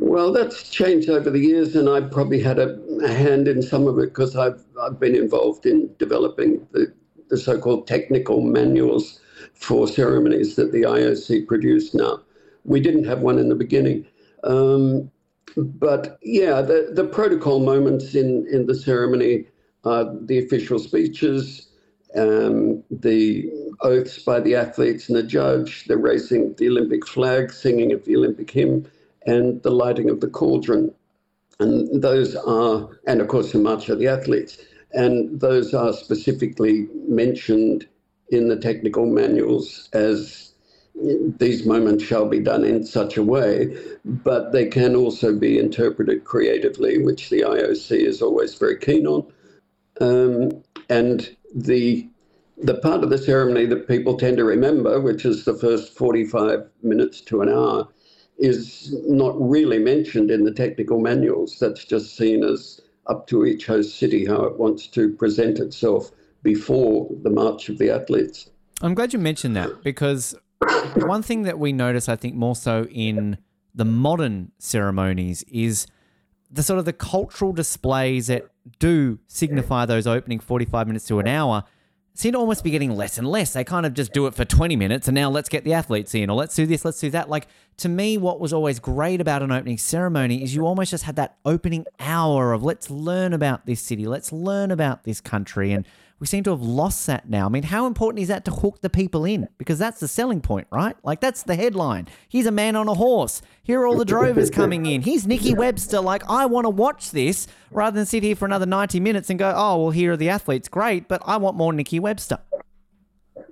[0.00, 3.86] well, that's changed over the years, and I've probably had a, a hand in some
[3.86, 6.92] of it because I've I've been involved in developing the,
[7.28, 9.20] the so-called technical manuals
[9.54, 12.20] for ceremonies that the IOC produce now.
[12.64, 14.06] We didn't have one in the beginning.
[14.44, 15.10] Um,
[15.56, 19.46] but yeah, the, the protocol moments in, in the ceremony
[19.84, 21.68] are the official speeches,
[22.16, 27.92] um, the oaths by the athletes and the judge, the raising the Olympic flag, singing
[27.92, 28.86] of the Olympic hymn,
[29.26, 30.92] and the lighting of the cauldron.
[31.58, 34.58] And those are, and of course, the march of the athletes.
[34.92, 37.86] And those are specifically mentioned
[38.30, 40.49] in the technical manuals as
[41.38, 46.24] these moments shall be done in such a way, but they can also be interpreted
[46.24, 49.26] creatively, which the IOC is always very keen on.
[50.00, 52.08] Um, and the
[52.62, 56.68] the part of the ceremony that people tend to remember, which is the first 45
[56.82, 57.88] minutes to an hour,
[58.36, 61.58] is not really mentioned in the technical manuals.
[61.58, 66.10] That's just seen as up to each host city how it wants to present itself
[66.42, 68.50] before the march of the athletes.
[68.82, 70.34] I'm glad you mentioned that because
[70.94, 73.38] one thing that we notice, I think, more so in
[73.74, 75.86] the modern ceremonies is
[76.50, 81.28] the sort of the cultural displays that do signify those opening 45 minutes to an
[81.28, 81.64] hour
[82.14, 83.52] seem to almost be getting less and less.
[83.52, 86.14] They kind of just do it for 20 minutes and now let's get the athletes
[86.14, 87.30] in or let's do this, let's do that.
[87.30, 87.46] Like
[87.78, 91.16] to me, what was always great about an opening ceremony is you almost just had
[91.16, 95.72] that opening hour of let's learn about this city, let's learn about this country.
[95.72, 95.86] And
[96.20, 97.46] we seem to have lost that now.
[97.46, 99.48] I mean, how important is that to hook the people in?
[99.56, 100.94] Because that's the selling point, right?
[101.02, 102.08] Like that's the headline.
[102.28, 103.40] Here's a man on a horse.
[103.62, 105.00] Here are all the drovers coming in.
[105.00, 106.00] Here's Nikki Webster.
[106.00, 109.38] Like, I want to watch this rather than sit here for another 90 minutes and
[109.38, 110.68] go, oh, well, here are the athletes.
[110.68, 112.38] Great, but I want more Nikki Webster.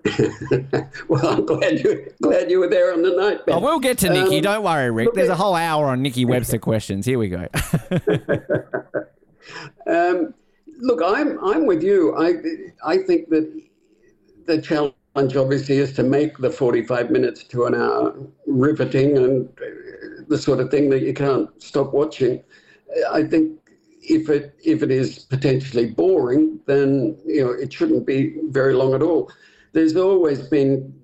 [1.08, 3.46] well, I'm glad you glad you were there on the night.
[3.46, 3.54] Ben.
[3.56, 4.36] Oh, we'll get to Nikki.
[4.36, 5.08] Um, Don't worry, Ric.
[5.14, 7.06] There's a whole hour on Nikki Webster questions.
[7.06, 7.46] Here we go.
[9.86, 10.34] um,
[10.78, 12.16] look, I'm I'm with you.
[12.16, 12.34] I
[12.84, 13.62] I think that
[14.46, 18.14] the challenge obviously is to make the 45 minutes to an hour
[18.46, 19.48] riveting and
[20.28, 22.42] the sort of thing that you can't stop watching.
[23.10, 23.58] I think
[24.02, 28.94] if it if it is potentially boring, then you know it shouldn't be very long
[28.94, 29.30] at all.
[29.72, 30.94] There's always been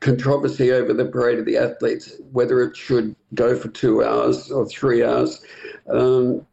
[0.00, 4.66] controversy over the parade of the athletes, whether it should go for two hours or
[4.66, 5.44] three hours.
[5.88, 6.46] Um,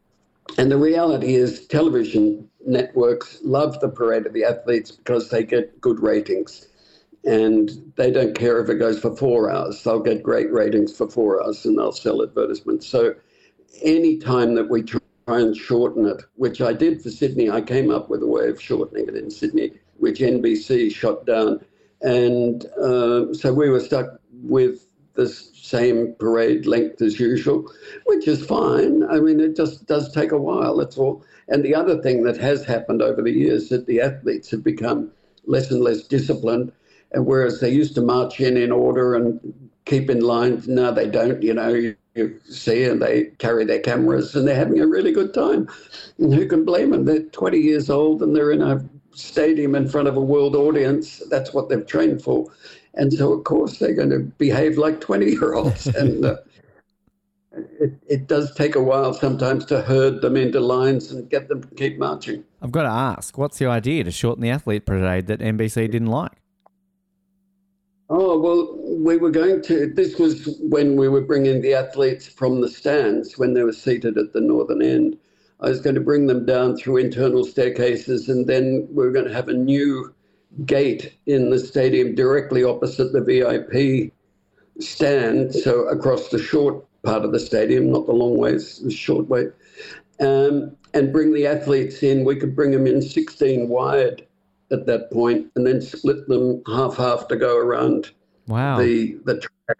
[0.58, 5.80] and the reality is, television networks love the parade of the athletes because they get
[5.80, 6.66] good ratings.
[7.24, 9.82] And they don't care if it goes for four hours.
[9.82, 12.86] They'll get great ratings for four hours and they'll sell advertisements.
[12.86, 13.14] So,
[13.82, 17.90] any time that we try and shorten it, which I did for Sydney, I came
[17.90, 21.64] up with a way of shortening it in Sydney, which NBC shot down.
[22.02, 27.70] And uh, so we were stuck with the same parade length as usual,
[28.06, 29.04] which is fine.
[29.04, 31.24] I mean, it just does take a while, that's all.
[31.48, 34.64] And the other thing that has happened over the years is that the athletes have
[34.64, 35.10] become
[35.46, 36.72] less and less disciplined.
[37.12, 41.08] And whereas they used to march in in order and keep in line, now they
[41.08, 44.86] don't, you know, you, you see, and they carry their cameras and they're having a
[44.86, 45.68] really good time.
[46.18, 47.04] And who can blame them?
[47.04, 48.82] They're 20 years old and they're in a
[49.14, 51.22] stadium in front of a world audience.
[51.28, 52.50] That's what they've trained for.
[52.94, 55.86] And so, of course, they're going to behave like 20 year olds.
[55.96, 56.36] and uh,
[57.80, 61.62] it, it does take a while sometimes to herd them into lines and get them
[61.62, 62.44] to keep marching.
[62.60, 66.08] I've got to ask, what's the idea to shorten the athlete parade that NBC didn't
[66.08, 66.32] like?
[68.14, 69.86] Oh, well, we were going to.
[69.86, 74.18] This was when we were bringing the athletes from the stands when they were seated
[74.18, 75.16] at the northern end.
[75.60, 79.28] I was going to bring them down through internal staircases, and then we were going
[79.28, 80.12] to have a new
[80.66, 84.12] gate in the stadium directly opposite the VIP
[84.78, 89.28] stand, so across the short part of the stadium, not the long ways, the short
[89.28, 89.46] way,
[90.20, 92.24] um, and bring the athletes in.
[92.24, 94.26] We could bring them in 16 wide
[94.70, 98.10] at that point, and then split them half half to go around
[98.48, 98.78] Wow.
[98.78, 99.78] the the track,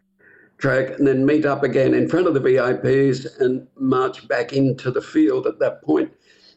[0.59, 4.91] track, and then meet up again in front of the VIPs and march back into
[4.91, 6.13] the field at that point.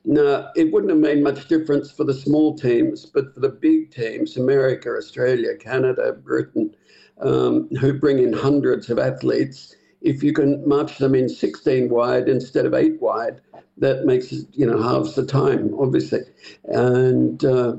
[0.05, 3.91] Now, it wouldn't have made much difference for the small teams, but for the big
[3.91, 6.75] teams, America, Australia, Canada, Britain,
[7.21, 12.29] um, who bring in hundreds of athletes, if you can march them in 16 wide
[12.29, 13.41] instead of eight wide,
[13.77, 16.21] that makes you know, halves the time, obviously.
[16.65, 17.77] And uh,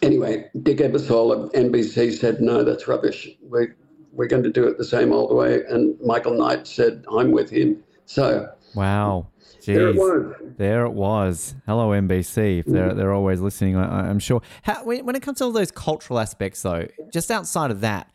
[0.00, 3.28] anyway, Dick Ebersol of NBC said, no, that's rubbish.
[3.42, 3.76] We're,
[4.12, 5.62] we're going to do it the same old way.
[5.68, 7.82] And Michael Knight said, I'm with him.
[8.06, 9.28] So Wow.
[9.66, 10.34] there it was.
[10.56, 11.54] There it was.
[11.66, 12.60] Hello, NBC.
[12.60, 14.42] If they're, they're always listening, I, I'm sure.
[14.62, 18.10] How, when, when it comes to all those cultural aspects, though, just outside of that,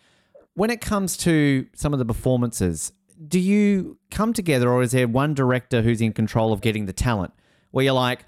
[0.53, 2.91] when it comes to some of the performances,
[3.27, 6.93] do you come together or is there one director who's in control of getting the
[6.93, 7.33] talent
[7.71, 8.25] where you're like,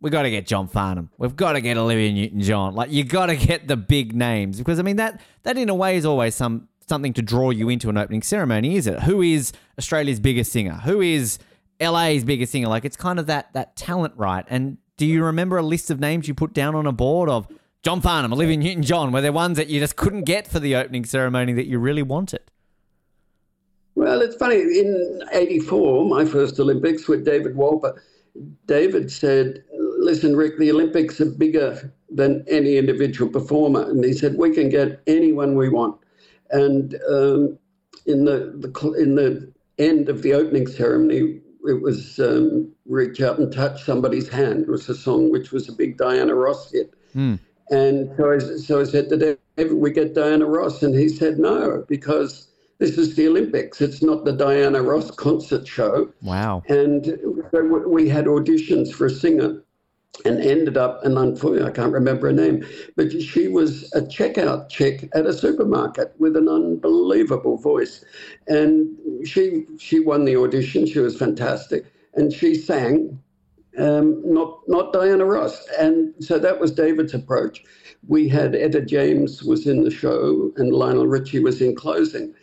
[0.00, 1.10] we got to get John Farnham.
[1.16, 2.74] We've got to get Olivia Newton-John.
[2.74, 5.74] Like you got to get the big names because I mean that that in a
[5.74, 9.00] way is always some something to draw you into an opening ceremony, is it?
[9.02, 10.74] Who is Australia's biggest singer?
[10.84, 11.38] Who is
[11.80, 12.68] LA's biggest singer?
[12.68, 14.44] Like it's kind of that that talent, right?
[14.48, 17.46] And do you remember a list of names you put down on a board of
[17.82, 19.12] John Farnham, Olivia Newton-John?
[19.12, 22.02] Were there ones that you just couldn't get for the opening ceremony that you really
[22.02, 22.40] wanted?
[23.94, 24.56] Well, it's funny.
[24.56, 27.98] In '84, my first Olympics with David Wolper,
[28.66, 29.64] David said,
[29.98, 34.68] "Listen, Ric, the Olympics are bigger than any individual performer," and he said, "We can
[34.68, 35.98] get anyone we want."
[36.50, 37.58] And um,
[38.04, 43.38] in the, the in the end of the opening ceremony, it was um, "Reach Out
[43.38, 46.94] and Touch Somebody's Hand." It was a song which was a big Diana Ross hit.
[47.70, 50.82] And so I, so I said David, we get Diana Ross?
[50.82, 52.48] And he said, no, because
[52.78, 53.80] this is the Olympics.
[53.80, 56.12] It's not the Diana Ross concert show.
[56.22, 56.62] Wow.
[56.68, 57.18] And
[57.50, 59.62] so we had auditions for a singer
[60.24, 62.64] and ended up, and unfortunately, I can't remember her name,
[62.96, 68.04] but she was a checkout chick at a supermarket with an unbelievable voice.
[68.48, 68.96] And
[69.26, 70.86] she, she won the audition.
[70.86, 71.84] She was fantastic.
[72.14, 73.20] And she sang
[73.78, 75.66] um, not not Diana Ross.
[75.78, 77.62] And so that was David's approach.
[78.08, 82.34] We had Etta James was in the show and Lionel Richie was in closing.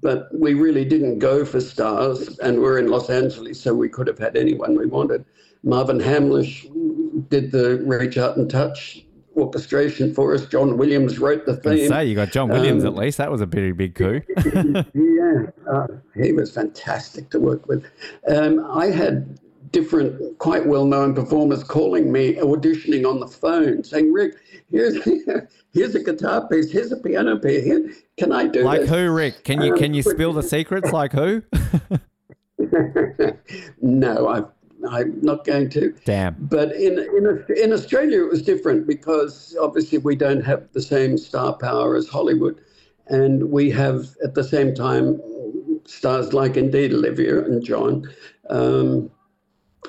[0.00, 4.06] But we really didn't go for stars, and we're in Los Angeles, so we could
[4.06, 5.24] have had anyone we wanted.
[5.62, 6.68] Marvin Hamlisch
[7.28, 9.04] did the Reach Out and Touch
[9.36, 10.46] orchestration for us.
[10.46, 11.88] John Williams wrote the theme.
[11.88, 13.18] say you got John Williams Um, at least.
[13.18, 14.20] That was a pretty big coup.
[14.94, 17.86] yeah, uh, he was fantastic to work with.
[18.28, 19.38] Um, I had
[19.70, 24.34] different, quite well-known performers calling me, auditioning on the phone, saying, "Ric,
[24.70, 25.02] here's
[25.72, 27.64] here's a guitar piece, here's a piano piece.
[27.64, 29.44] Here, can I do like this?" who, Ric?
[29.44, 30.92] Can you Um, can you spill the secrets?
[30.92, 31.42] Like who?
[33.80, 34.44] no, I,
[34.88, 35.94] I'm not going to.
[36.04, 36.36] Damn.
[36.38, 41.16] But in, in in Australia, it was different because obviously we don't have the same
[41.18, 42.60] star power as Hollywood,
[43.06, 45.20] and we have at the same time
[45.84, 48.08] stars like indeed Olivia and John,
[48.50, 49.10] um,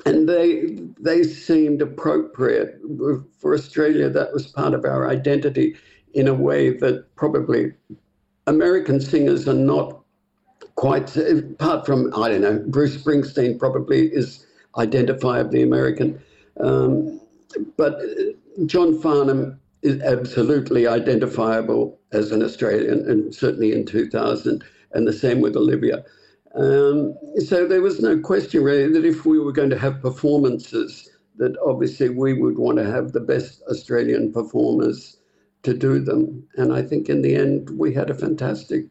[0.06, 2.80] and they they seemed appropriate
[3.38, 4.08] for Australia.
[4.08, 5.76] That was part of our identity
[6.14, 7.72] in a way that probably
[8.46, 10.00] American singers are not
[10.76, 14.46] quite apart from I don't know Bruce Springsteen probably is
[14.76, 16.20] identifiably American,
[16.60, 17.20] um,
[17.76, 18.00] but
[18.66, 25.40] John Farnham is absolutely identifiable as an Australian, and certainly in 2000, and the same
[25.40, 26.04] with Olivia.
[26.54, 31.10] Um, so there was no question really that if we were going to have performances,
[31.36, 35.18] that obviously we would want to have the best Australian performers
[35.64, 38.86] to do them, and I think in the end we had a fantastic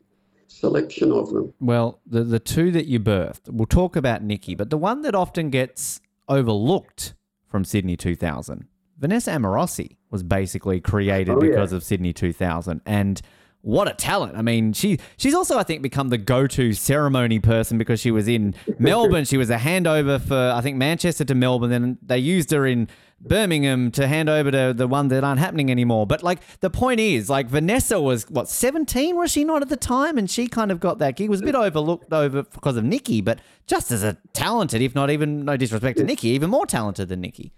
[0.53, 1.53] selection of them.
[1.59, 5.15] Well, the the two that you birthed, we'll talk about Nikki, but the one that
[5.15, 7.13] often gets overlooked
[7.47, 8.65] from Sydney 2000,
[8.97, 11.49] Vanessa Amorosi was basically created Oh, yeah.
[11.49, 13.21] because of Sydney 2000, and
[13.61, 14.35] what a talent!
[14.37, 18.27] I mean, she she's also I think become the go-to ceremony person because she was
[18.27, 19.23] in Melbourne.
[19.25, 21.69] She was a handover for I think Manchester to Melbourne.
[21.69, 22.89] Then they used her in
[23.23, 26.05] Birmingham to hand over to the one that aren't happening anymore.
[26.05, 29.77] But like the point is, like Vanessa was what seventeen was she not at the
[29.77, 31.29] time, and she kind of got that gig.
[31.29, 35.09] Was a bit overlooked over because of Nikki, but just as a talented, if not
[35.09, 37.51] even no disrespect to Nikki, even more talented than Nikki.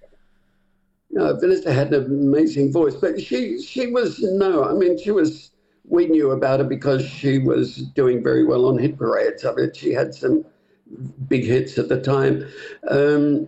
[1.12, 4.64] No, Vanessa had an amazing voice, but she she was no.
[4.64, 5.52] I mean, she was.
[5.88, 9.46] We knew about her because she was doing very well on hit parades.
[9.46, 10.44] I mean, she had some
[11.28, 12.46] big hits at the time.
[12.90, 13.48] Um,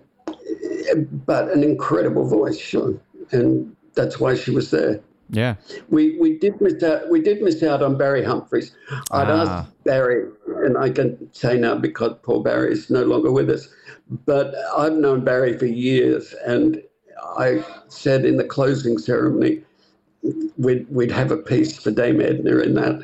[1.26, 2.96] but an incredible voice, sure,
[3.32, 5.00] and that's why she was there.
[5.30, 5.56] Yeah.
[5.90, 7.10] We we did miss out.
[7.10, 8.72] We did miss out on Barry Humphries.
[9.12, 9.42] I'd Ah.
[9.42, 10.26] asked Barry,
[10.66, 13.68] and I can say now because poor Barry is no longer with us.
[14.26, 16.82] But I've known Barry for years, and
[17.38, 19.64] I said in the closing ceremony,
[20.58, 23.02] we'd we'd have a piece for Dame Edna in that.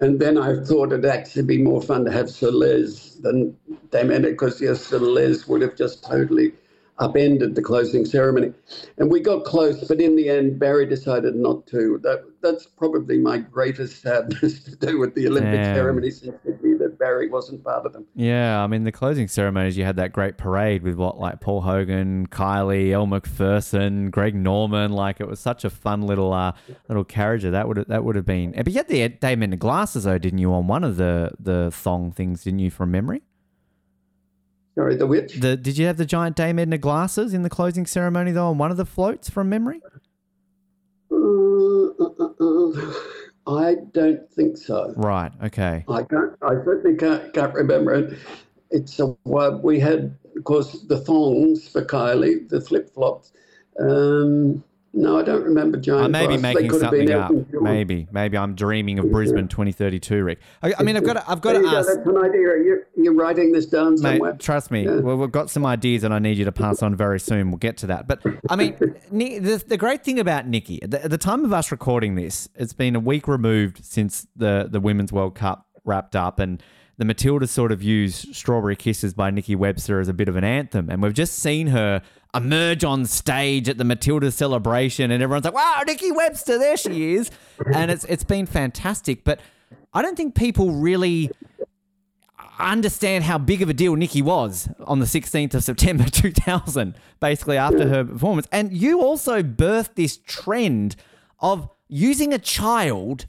[0.00, 3.56] And then I thought it'd actually be more fun to have Sir Les than
[3.90, 6.52] Dame Edna, because yes, Sir Les would have just totally
[6.98, 8.52] upended the closing ceremony.
[8.98, 11.98] And we got close, but in the end, Barry decided not to.
[12.02, 16.98] That that's probably my greatest sadness to do with the Olympic ceremony since Sydney that
[16.98, 18.06] Barry wasn't part of them.
[18.14, 19.76] Yeah, I mean the closing ceremonies.
[19.76, 24.92] You had that great parade with what like Paul Hogan, Kylie, Elle Macpherson, Greg Norman.
[24.92, 26.52] Like it was such a fun little uh
[26.88, 27.42] little carriage.
[27.42, 28.52] That would that would have been.
[28.52, 30.52] But you had the Dame in the glasses though, didn't you?
[30.52, 32.70] On one of the the thong things, didn't you?
[32.70, 33.22] From memory,
[34.76, 35.40] Sorry, the witch.
[35.40, 38.48] the did you have the giant Dame Edna glasses in the closing ceremony though?
[38.48, 39.80] On one of the floats from memory.
[41.10, 42.92] Uh, uh, uh, uh,
[43.46, 44.92] I don't think so.
[44.96, 45.32] Right.
[45.44, 45.84] Okay.
[45.88, 46.32] I can't.
[46.42, 48.18] I certainly can't, can't remember it.
[48.70, 49.16] It's a
[49.62, 53.32] we had, of course, the thongs for Kylie, the flip flops.
[53.80, 54.62] Um,
[54.96, 56.16] no, I don't remember giant.
[56.16, 57.30] I may be making something up.
[57.52, 60.38] Maybe, maybe I'm dreaming of Brisbane 2032, Ric.
[60.62, 61.88] I, I mean, I've got to, I've got to you go, ask.
[61.88, 62.40] That's an idea.
[62.40, 64.32] You're, you're writing this down Mate, somewhere.
[64.38, 64.86] trust me.
[64.86, 64.96] Yeah.
[64.96, 67.50] Well, we've got some ideas that I need you to pass on very soon.
[67.50, 68.08] We'll get to that.
[68.08, 68.74] But I mean,
[69.12, 72.48] the, the great thing about Nikki, at the, at the time of us recording this,
[72.54, 76.62] it's been a week removed since the, the Women's World Cup wrapped up, and
[76.98, 80.44] the Matildas sort of used Strawberry Kisses by Nikki Webster as a bit of an
[80.44, 80.88] anthem.
[80.88, 82.02] And we've just seen her
[82.34, 87.14] emerge on stage at the Matilda celebration, and everyone's like, wow, Nikki Webster, there she
[87.14, 87.30] is.
[87.74, 89.24] And it's it's been fantastic.
[89.24, 89.40] But
[89.92, 91.30] I don't think people really
[92.58, 97.58] understand how big of a deal Nikki was on the 16th of September 2000, basically
[97.58, 98.46] after her performance.
[98.50, 100.96] And you also birthed this trend
[101.40, 103.26] of using a child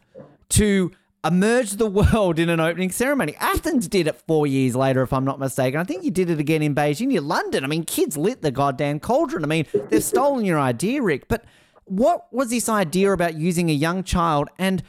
[0.50, 0.92] to
[1.24, 3.36] emerge the world in an opening ceremony.
[3.40, 5.80] Athens did it four years later, if I'm not mistaken.
[5.80, 7.64] I think you did it again in Beijing, you London.
[7.64, 9.44] I mean, kids lit the goddamn cauldron.
[9.44, 11.28] I mean, they've stolen your idea, Ric.
[11.28, 11.46] But
[11.86, 14.84] what was this idea about using a young child and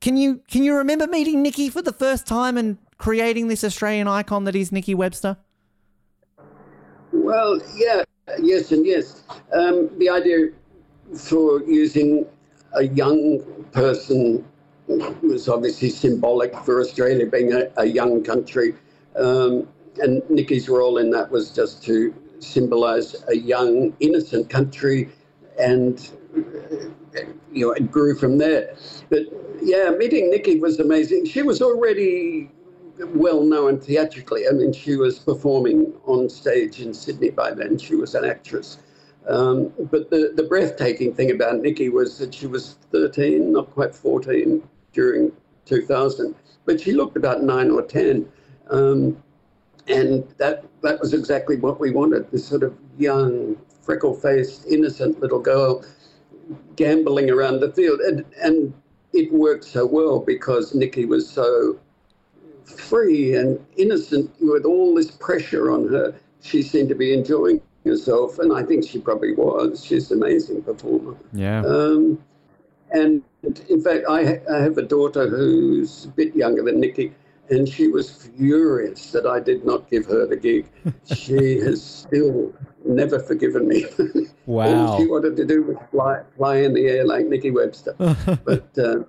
[0.00, 4.06] can you can you remember meeting Nikki for the first time and creating this Australian
[4.06, 5.36] icon that is Nikki Webster?
[7.12, 8.04] Well, yeah,
[8.40, 9.22] yes, and yes.
[9.52, 10.50] Um, the idea
[11.16, 12.26] for using
[12.74, 14.44] a young person
[14.88, 18.74] was obviously symbolic for Australia being a, a young country.
[19.16, 19.68] Um,
[19.98, 25.10] and Nikki's role in that was just to symbolise a young, innocent country,
[25.58, 27.20] and uh,
[27.52, 28.76] you know, it grew from there.
[29.10, 29.22] But
[29.60, 31.26] yeah, meeting Nikki was amazing.
[31.26, 32.50] She was already
[33.14, 34.46] well known theatrically.
[34.48, 37.78] I mean, she was performing on stage in Sydney by then.
[37.78, 38.78] She was an actress.
[39.26, 43.94] Um, but the, the breathtaking thing about Nikki was that she was 13, not quite
[43.94, 44.62] 14
[44.92, 45.32] during
[45.66, 46.34] 2000,
[46.64, 48.28] but she looked about nine or 10.
[48.70, 49.22] Um,
[49.86, 55.20] and that, that was exactly what we wanted this sort of young, freckle faced, innocent
[55.20, 55.84] little girl
[56.76, 58.00] gambling around the field.
[58.00, 58.74] And, and
[59.12, 61.78] it worked so well because Nikki was so
[62.64, 66.14] free and innocent with all this pressure on her.
[66.42, 69.84] She seemed to be enjoying herself, and I think she probably was.
[69.84, 71.16] She's an amazing performer.
[71.32, 71.62] Yeah.
[71.64, 72.22] Um,
[72.92, 73.22] and
[73.68, 77.12] in fact, I, I have a daughter who's a bit younger than Nikki,
[77.50, 80.66] and she was furious that I did not give her the gig.
[81.04, 82.52] she has still
[82.84, 83.84] never forgiven me.
[84.46, 84.86] Wow.
[84.86, 87.94] All she wanted to do was fly, fly in the air like Nikki Webster.
[88.46, 89.00] but uh,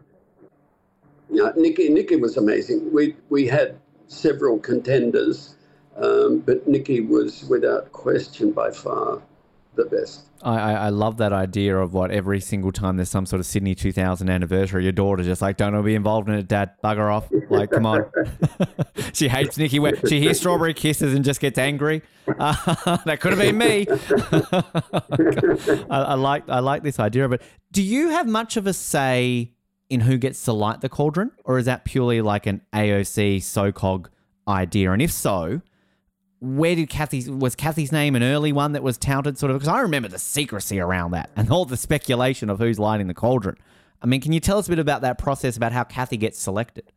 [1.31, 2.91] yeah, Nikki, Nikki was amazing.
[2.91, 5.55] We we had several contenders,
[5.95, 9.21] um, but Nikki was without question by far
[9.79, 10.21] the best.
[10.41, 13.45] I, I, I love that idea of what every single time there's some sort of
[13.45, 16.71] Sydney 2000 anniversary, your daughter just like, don't want to be involved in it, Dad.
[16.83, 17.27] Bugger off.
[17.49, 18.05] Like, come on.
[19.13, 19.79] she hates Nikki.
[20.07, 22.01] She hears Strawberry Kisses and just gets angry.
[22.27, 23.87] Uh, that could have been me.
[25.89, 27.41] I, I like I like this idea of it.
[27.71, 29.51] Do you have much of a say
[29.89, 34.07] in who gets to light the cauldron, or is that purely like an AOC SOCOG
[34.47, 34.91] idea?
[34.91, 35.61] And if so,
[36.41, 39.67] where did Cathy was Cathy's name an early one that was touted sort of because
[39.67, 43.57] I remember the secrecy around that and all the speculation of who's lighting the cauldron.
[44.01, 46.39] I mean, can you tell us a bit about that process about how Cathy gets
[46.39, 46.91] selected?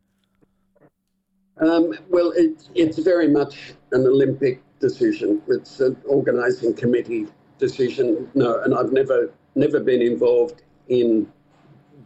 [1.57, 5.41] Um, well, it's it's very much an Olympic decision.
[5.47, 7.27] It's an organising committee
[7.59, 8.29] decision.
[8.33, 11.31] No, and I've never never been involved in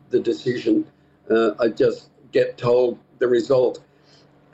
[0.10, 0.86] the decision.
[1.30, 3.80] Uh, I just get told the result.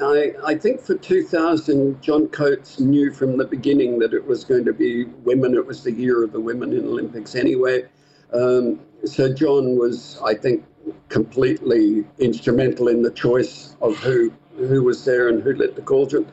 [0.04, 4.66] I, I think for 2000, John Coates knew from the beginning that it was going
[4.66, 5.56] to be women.
[5.56, 7.86] It was the year of the women in Olympics anyway.
[8.34, 10.66] Um, so John was, I think,
[11.10, 16.32] completely instrumental in the choice of who who was there and who lit the cauldron.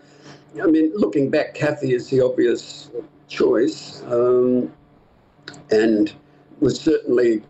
[0.63, 2.91] I mean, looking back, Cathy is the obvious
[3.29, 4.73] choice, um,
[5.71, 6.13] and
[6.61, 7.43] was certainly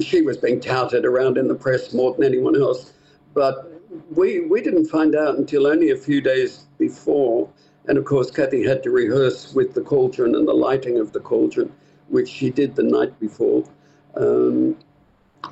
[0.00, 2.92] she was being touted around in the press more than anyone else.
[3.34, 3.71] But
[4.10, 7.48] we we didn't find out until only a few days before,
[7.86, 11.20] and of course, Cathy had to rehearse with the cauldron and the lighting of the
[11.20, 11.72] cauldron,
[12.08, 13.64] which she did the night before.
[14.16, 14.76] Um,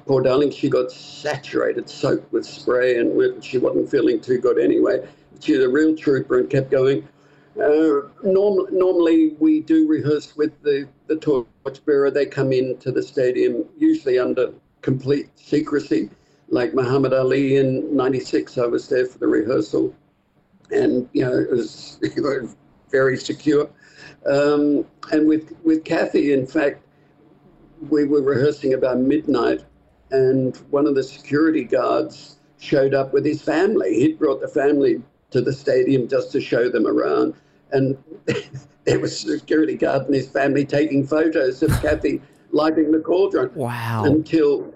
[0.06, 5.06] poor darling, she got saturated, soaked with spray, and she wasn't feeling too good anyway.
[5.40, 7.08] She's a real trooper and kept going.
[7.56, 12.10] Uh, norm, normally, we do rehearse with the, the torchbearer.
[12.10, 16.10] They come into the stadium, usually under complete secrecy.
[16.50, 19.94] Like Muhammad Ali in 96, I was there for the rehearsal.
[20.70, 21.98] And, you know, it was,
[22.90, 23.70] very secure.
[24.26, 26.82] Um, and with, with Cathy, in fact,
[27.88, 29.64] we were rehearsing about midnight,
[30.10, 33.94] and one of the security guards showed up with his family.
[33.94, 37.34] He'd brought the family to the stadium just to show them around.
[37.72, 37.96] And
[38.84, 42.20] there was a security guard and his family taking photos of Cathy
[42.52, 43.50] lighting the cauldron.
[43.54, 44.04] Wow.
[44.04, 44.74] Until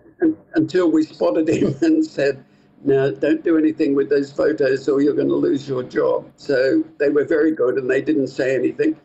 [0.55, 2.45] until we spotted him and said,
[2.85, 6.85] "Now don't do anything with those photos, or you're going to lose your job." So
[6.99, 8.97] they were very good, and they didn't say anything.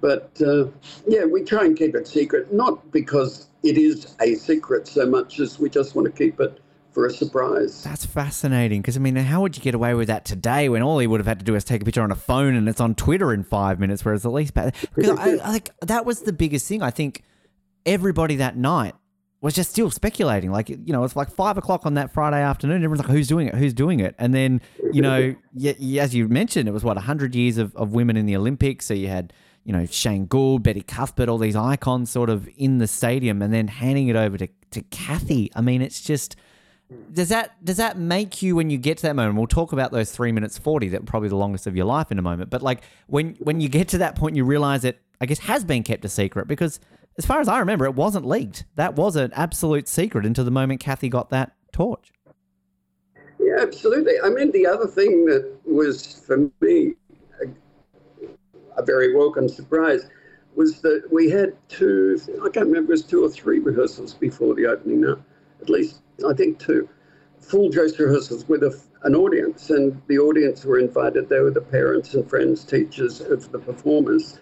[0.00, 0.66] But uh,
[1.06, 5.40] yeah, we try and keep it secret, not because it is a secret so much
[5.40, 6.60] as we just want to keep it
[6.92, 7.82] for a surprise.
[7.82, 10.98] That's fascinating because I mean, how would you get away with that today when all
[10.98, 12.80] he would have had to do is take a picture on a phone and it's
[12.80, 14.04] on Twitter in five minutes?
[14.04, 16.82] Whereas at least back I, I think that was the biggest thing.
[16.82, 17.22] I think
[17.86, 18.94] everybody that night
[19.40, 20.50] was just still speculating.
[20.50, 22.76] Like you know, it's like five o'clock on that Friday afternoon.
[22.76, 23.54] Everyone's like, "Who's doing it?
[23.54, 24.60] Who's doing it?" And then
[24.92, 25.34] you know,
[25.64, 28.86] as you mentioned, it was what hundred years of, of women in the Olympics.
[28.86, 29.32] So you had
[29.68, 33.52] you know, Shane Gould, Betty Cuthbert, all these icons sort of in the stadium and
[33.52, 35.50] then handing it over to, to Cathy.
[35.54, 36.36] I mean, it's just
[37.12, 39.36] does that does that make you when you get to that moment?
[39.36, 42.18] We'll talk about those three minutes forty, that probably the longest of your life in
[42.18, 42.48] a moment.
[42.48, 45.64] But like when when you get to that point you realise it I guess has
[45.64, 46.80] been kept a secret because
[47.18, 48.64] as far as I remember, it wasn't leaked.
[48.76, 52.12] That was an absolute secret until the moment Cathy got that torch.
[53.40, 54.14] Yeah, absolutely.
[54.24, 56.94] I mean, the other thing that was for me
[58.78, 60.08] a very welcome surprise
[60.54, 64.54] was that we had two, I can't remember, it was two or three rehearsals before
[64.54, 65.18] the opening now,
[65.60, 66.88] at least, I think two,
[67.40, 69.70] full dress rehearsals with a, an audience.
[69.70, 74.38] And the audience were invited, they were the parents and friends, teachers of the performers.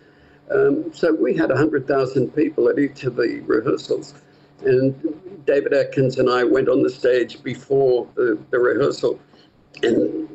[0.51, 4.15] Um, so we had 100,000 people at each of the rehearsals.
[4.65, 9.21] And David Atkins and I went on the stage before the, the rehearsal.
[9.83, 10.29] And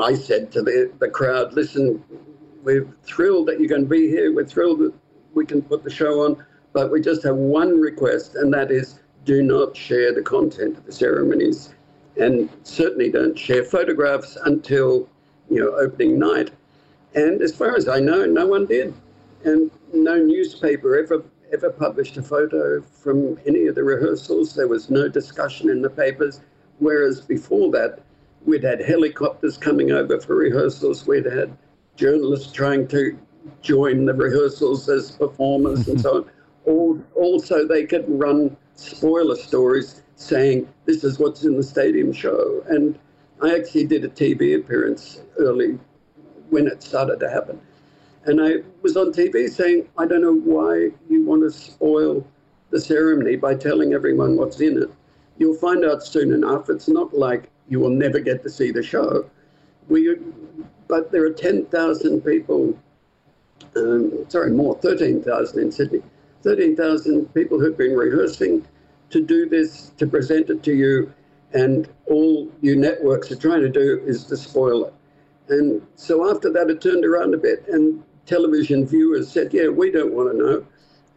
[0.00, 2.02] I said to the, the crowd, listen,
[2.62, 4.34] we're thrilled that you're going to be here.
[4.34, 4.92] We're thrilled that
[5.34, 9.00] we can put the show on, but we just have one request, and that is
[9.24, 11.74] do not share the content of the ceremonies,
[12.16, 15.08] and certainly don't share photographs until
[15.50, 16.50] you know opening night.
[17.14, 18.94] And as far as I know, no one did,
[19.44, 24.54] and no newspaper ever ever published a photo from any of the rehearsals.
[24.54, 26.40] There was no discussion in the papers,
[26.78, 28.00] whereas before that,
[28.44, 31.06] we'd had helicopters coming over for rehearsals.
[31.06, 31.56] We'd had
[31.96, 33.18] journalists trying to
[33.62, 36.30] join the rehearsals as performers and so on.
[36.66, 42.62] All, also, they could run spoiler stories saying this is what's in the stadium show.
[42.68, 42.98] And
[43.42, 45.78] I actually did a TV appearance early
[46.50, 47.60] when it started to happen.
[48.24, 52.26] And I was on TV saying, I don't know why you want to spoil
[52.70, 54.90] the ceremony by telling everyone what's in it.
[55.38, 56.68] You'll find out soon enough.
[56.68, 59.28] It's not like you will never get to see the show.
[59.88, 60.16] We
[60.86, 62.76] but there are 10,000 people,
[63.76, 66.02] um, sorry, more, 13,000 in Sydney,
[66.42, 68.66] 13,000 people who've been rehearsing
[69.10, 71.12] to do this, to present it to you,
[71.52, 74.94] and all you networks are trying to do is to spoil it.
[75.48, 79.90] And so after that, it turned around a bit, and television viewers said, Yeah, we
[79.90, 80.66] don't want to know.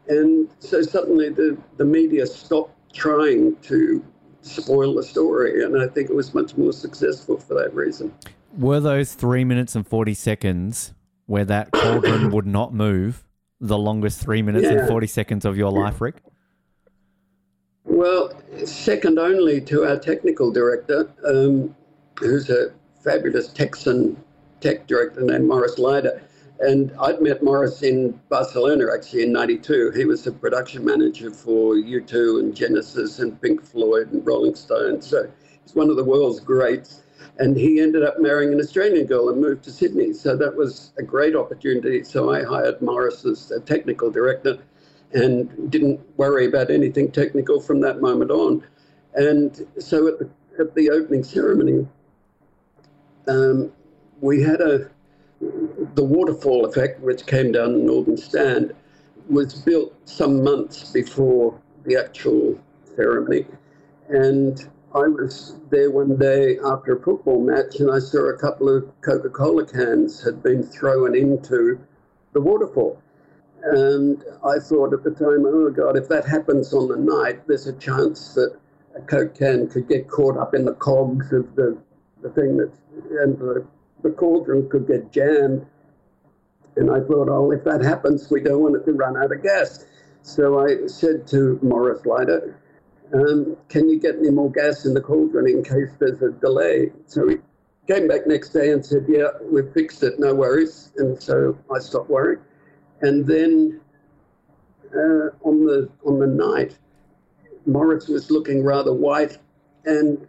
[0.10, 4.04] And so suddenly the, the media stopped trying to
[4.42, 8.14] spoil the story, and I think it was much more successful for that reason
[8.58, 10.94] were those three minutes and 40 seconds
[11.26, 13.24] where that cauldron would not move
[13.60, 16.16] the longest three minutes and 40 seconds of your life, Ric?
[17.86, 18.32] Well,
[18.66, 21.74] second only to our technical director, um,
[22.20, 24.22] who's a fabulous Texan
[24.60, 26.22] tech director named Morris Leider.
[26.60, 29.92] And I'd met Morris in Barcelona actually in 92.
[29.92, 35.08] He was the production manager for U2 and Genesis and Pink Floyd and Rolling Stones.
[35.08, 35.30] So
[35.64, 37.02] he's one of the world's greats.
[37.40, 40.14] And he ended up marrying an Australian girl and moved to Sydney.
[40.14, 42.04] So that was a great opportunity.
[42.04, 44.60] So I hired Morris as a technical director
[45.14, 48.64] and didn't worry about anything technical from that moment on.
[49.16, 50.30] And so at the,
[50.60, 51.88] at the opening ceremony,
[53.28, 53.72] um,
[54.22, 54.90] we had a
[55.96, 58.74] the waterfall effect, which came down the northern stand,
[59.30, 62.60] was built some months before the actual
[62.96, 63.46] ceremony,
[64.10, 68.70] and I was there one day after a football match, and I saw a couple
[68.70, 71.80] of Coca-Cola cans had been thrown into
[72.34, 73.02] the waterfall.
[73.64, 77.66] And I thought at the time, oh God, if that happens on the night, there's
[77.66, 78.56] a chance that
[78.96, 81.76] a Coke can could get caught up in the cogs of the,
[82.22, 82.78] the thing that's,
[83.22, 83.66] and
[84.04, 85.66] the, cauldron could get jammed.
[86.76, 89.44] And I thought, oh, if that happens, we don't want it to run out of
[89.44, 89.86] gas.
[90.22, 92.60] So I said to Morris Leiter,
[93.14, 96.92] um, can you get any more gas in the cauldron in case there's a delay?
[97.06, 97.38] So he
[97.88, 100.92] came back next day and said, yeah, we've fixed it, no worries.
[100.98, 102.42] And so I stopped worrying.
[103.02, 103.82] And then
[104.96, 106.78] uh, on the on the night,
[107.66, 109.38] Morris was looking rather white,
[109.86, 110.28] and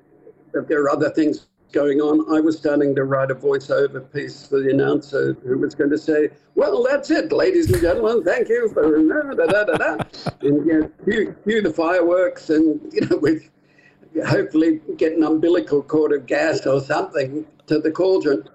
[0.52, 2.34] there are other things going on.
[2.34, 5.98] I was starting to write a voiceover piece for the announcer who was going to
[5.98, 8.22] say, "Well, that's it, ladies and gentlemen.
[8.24, 8.82] Thank you for
[9.34, 9.96] da da da da,"
[10.40, 16.12] and you know, cue, cue the fireworks, and you know, hopefully get an umbilical cord
[16.12, 18.48] of gas or something to the cauldron.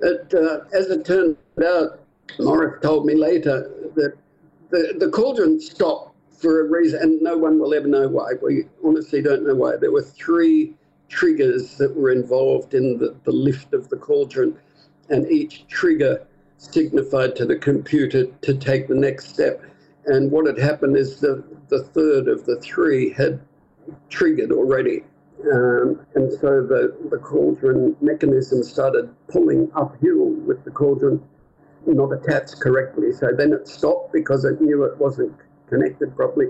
[0.00, 1.36] But uh, as it turned
[1.66, 2.00] out,
[2.38, 4.14] Morris told me later that
[4.70, 8.32] the, the cauldron stopped for a reason, and no one will ever know why.
[8.40, 9.76] We honestly don't know why.
[9.76, 10.74] There were three
[11.14, 14.58] triggers that were involved in the, the lift of the cauldron,
[15.10, 16.26] and each trigger
[16.58, 19.62] signified to the computer to take the next step.
[20.06, 23.40] And what had happened is the, the third of the three had
[24.08, 25.04] triggered already.
[25.52, 31.22] Um, and so the, the cauldron mechanism started pulling uphill with the cauldron
[31.86, 33.12] not attached correctly.
[33.12, 35.32] So then it stopped because it knew it wasn't
[35.68, 36.48] connected properly.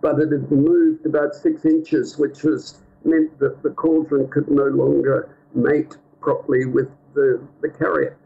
[0.00, 4.64] But it had moved about six inches, which was meant that the cauldron could no
[4.64, 8.16] longer mate properly with the, the carrier.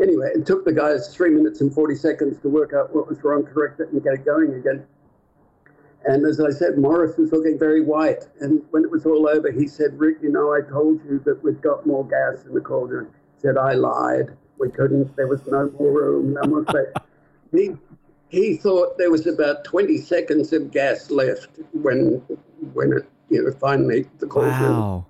[0.00, 3.22] Anyway, it took the guys three minutes and 40 seconds to work out what was
[3.22, 4.84] wrong, correct it, and get it going again.
[6.04, 8.26] And as I said, Morris was looking very white.
[8.40, 11.42] And when it was all over, he said, Ric, you know, I told you that
[11.44, 13.06] we'd got more gas in the cauldron.
[13.36, 14.36] He said, I lied.
[14.58, 16.34] We couldn't, there was no more room.
[16.34, 16.92] No more space.
[17.52, 17.76] he,
[18.28, 22.22] he thought there was about 20 seconds of gas left when,
[22.72, 24.52] when it, you know, finally the cauldron.
[24.52, 25.06] Wow.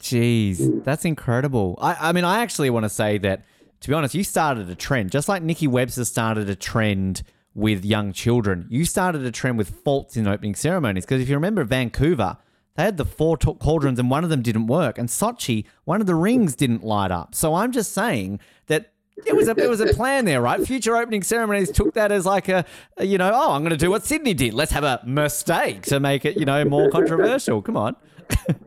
[0.00, 0.84] Jeez, mm.
[0.84, 1.78] that's incredible.
[1.82, 3.44] I, I mean, I actually want to say that,
[3.80, 7.22] to be honest, you started a trend, just like Nikki Webster started a trend
[7.54, 8.66] with young children.
[8.70, 11.04] You started a trend with faults in opening ceremonies.
[11.04, 12.36] Because if you remember Vancouver,
[12.74, 14.98] they had the four t- cauldrons and one of them didn't work.
[14.98, 17.34] And Sochi, one of the rings didn't light up.
[17.34, 18.92] So I'm just saying that
[19.24, 20.64] it was a it was a plan there, right?
[20.66, 22.64] Future opening ceremonies took that as like a,
[22.98, 24.52] a, you know, oh, I'm going to do what Sydney did.
[24.52, 27.62] Let's have a mistake to make it, you know, more controversial.
[27.62, 27.96] Come on.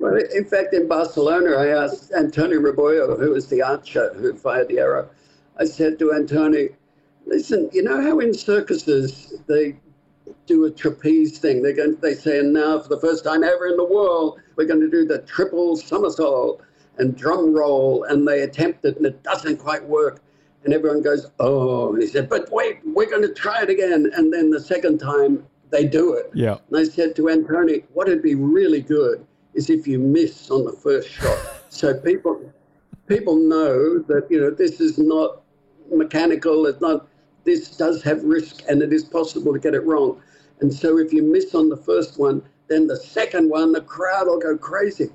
[0.00, 4.68] Well, in fact, in Barcelona, I asked Antonio Rebollo, who was the archer who fired
[4.68, 5.10] the arrow.
[5.58, 6.70] I said to Antonio,
[7.26, 9.78] listen, you know how in circuses they
[10.46, 11.62] do a trapeze thing?
[11.62, 14.64] They're going, they say, and now for the first time ever in the world, we're
[14.64, 16.62] going to do the triple somersault
[17.00, 18.04] and drum roll.
[18.04, 20.22] And they attempt it and it doesn't quite work.
[20.64, 21.92] And everyone goes, oh.
[21.92, 24.10] And he said, but wait, we're going to try it again.
[24.14, 26.30] And then the second time they do it.
[26.34, 26.58] Yeah.
[26.68, 30.64] And I said to Antonio, what would be really good is if you miss on
[30.64, 31.38] the first shot.
[31.70, 32.52] So people
[33.06, 35.42] people know that you know this is not
[35.92, 36.66] mechanical.
[36.66, 37.06] It's not.
[37.44, 40.20] This does have risk, and it is possible to get it wrong.
[40.60, 44.26] And so if you miss on the first one, then the second one, the crowd
[44.26, 45.10] will go crazy.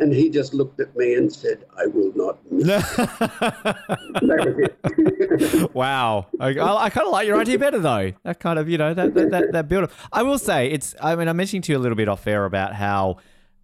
[0.00, 3.76] And he just looked at me and said, "I will not miss." that
[4.22, 5.74] was it.
[5.74, 6.26] Wow.
[6.38, 8.12] I, I, I kind of like your idea better though.
[8.24, 9.92] That kind of, you know, that that, that, that build up.
[10.12, 12.44] I will say it's, I mean, I'm mentioning to you a little bit off air
[12.44, 13.18] about how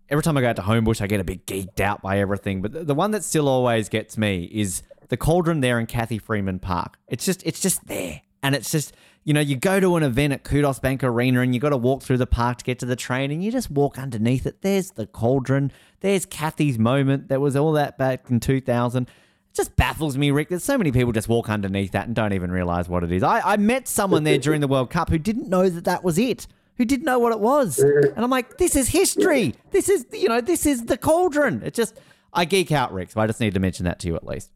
[0.08, 2.62] every time I go out to Homebush, I get a bit geeked out by everything.
[2.62, 6.18] But the, the one that still always gets me is the cauldron there in Cathy
[6.18, 6.98] Freeman Park.
[7.08, 8.22] It's just, it's just there.
[8.42, 8.94] And it's just,
[9.26, 11.76] you know, you go to an event at Qudos Bank Arena and you got to
[11.76, 14.62] walk through the park to get to the train and you just walk underneath it.
[14.62, 15.72] There's the cauldron.
[15.98, 17.28] There's Cathy's moment.
[17.28, 19.08] There was all that back in 2000 It
[19.52, 20.48] just baffles me, Ric.
[20.48, 23.24] There's so many people just walk underneath that and don't even realize what it is.
[23.24, 26.18] I, I met someone there during the World Cup who didn't know that that was
[26.18, 26.46] it,
[26.76, 27.80] who didn't know what it was.
[27.80, 29.56] And I'm like, this is history.
[29.72, 31.64] This is, you know, this is the cauldron.
[31.64, 31.98] It just,
[32.32, 33.10] I geek out, Ric.
[33.10, 34.52] So I just need to mention that to you at least.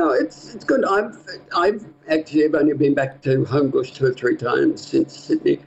[0.00, 0.82] No, it's it's good.
[0.86, 1.14] I've
[1.54, 5.58] I've actually have only been back to Homebush two or three times since Sydney,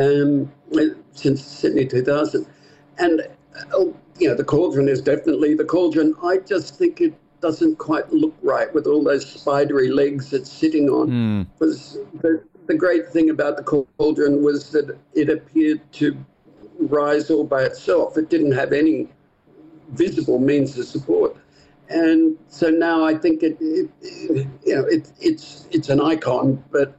[0.00, 0.50] um,
[1.12, 2.46] since Sydney 2000,
[2.96, 3.28] and
[3.74, 6.14] oh, you know the cauldron is definitely the cauldron.
[6.24, 7.12] I just think it
[7.42, 11.10] doesn't quite look right with all those spidery legs it's sitting on.
[11.58, 16.16] Because the the great thing about the cauldron was that it appeared to
[16.78, 18.16] rise all by itself.
[18.16, 19.08] It didn't have any
[19.90, 21.36] visible means of support
[21.88, 26.96] and so now I think it, it, you know, it, it's it's an icon, but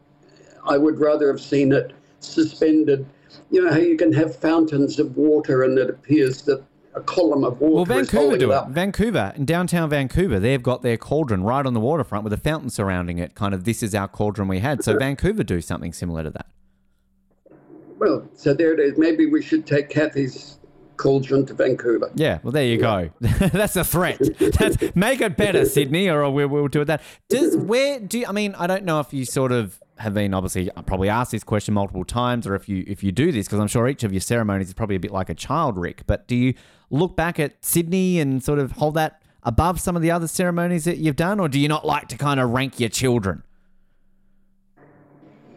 [0.67, 3.05] I would rather have seen it suspended.
[3.51, 6.63] You know how you can have fountains of water, and it appears that
[6.95, 8.57] a column of water Well, Vancouver do it it.
[8.57, 8.69] up.
[8.69, 12.69] Vancouver, in downtown Vancouver, they've got their cauldron right on the waterfront with a fountain
[12.69, 13.35] surrounding it.
[13.35, 14.83] Kind of, this is our cauldron we had.
[14.83, 16.47] So Vancouver do something similar to that.
[17.99, 18.97] Well, so there it is.
[18.97, 20.56] Maybe we should take Cathy's
[20.97, 22.11] cauldron to Vancouver.
[22.15, 23.09] Yeah, well, there you go.
[23.19, 24.19] That's a threat.
[24.39, 27.01] That's, make it better, Sydney, or we'll, we'll do it that.
[27.29, 28.55] Does where do you, I mean?
[28.55, 31.73] I don't know if you sort of have been obviously uh, probably asked this question
[31.73, 34.21] multiple times, or if you if you do this because I'm sure each of your
[34.21, 36.03] ceremonies is probably a bit like a child, Ric.
[36.07, 36.53] But do you
[36.89, 40.85] look back at Sydney and sort of hold that above some of the other ceremonies
[40.85, 43.43] that you've done, or do you not like to kind of rank your children?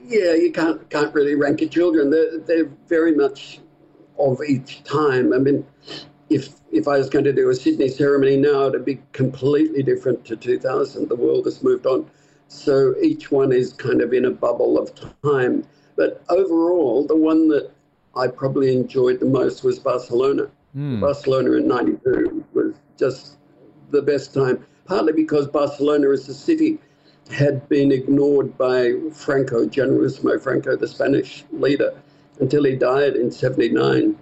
[0.04, 2.10] Yeah, you can't can't really rank your children.
[2.10, 3.60] They're they're very much
[4.20, 5.32] of each time.
[5.32, 5.66] I mean,
[6.28, 10.24] if if I was going to do a Sydney ceremony now, it'd be completely different
[10.26, 11.08] to 2000.
[11.08, 12.08] The world has moved on,
[12.48, 14.92] so each one is kind of in a bubble of
[15.22, 15.64] time.
[15.96, 17.70] But overall, the one that
[18.16, 20.48] I probably enjoyed the most was Barcelona.
[20.72, 21.00] Hmm.
[21.00, 23.36] Barcelona in '92 was just
[23.90, 26.78] the best time, partly because Barcelona as a city
[27.30, 31.94] had been ignored by Franco, Generalissimo Franco, the Spanish leader,
[32.40, 34.18] until he died in 79.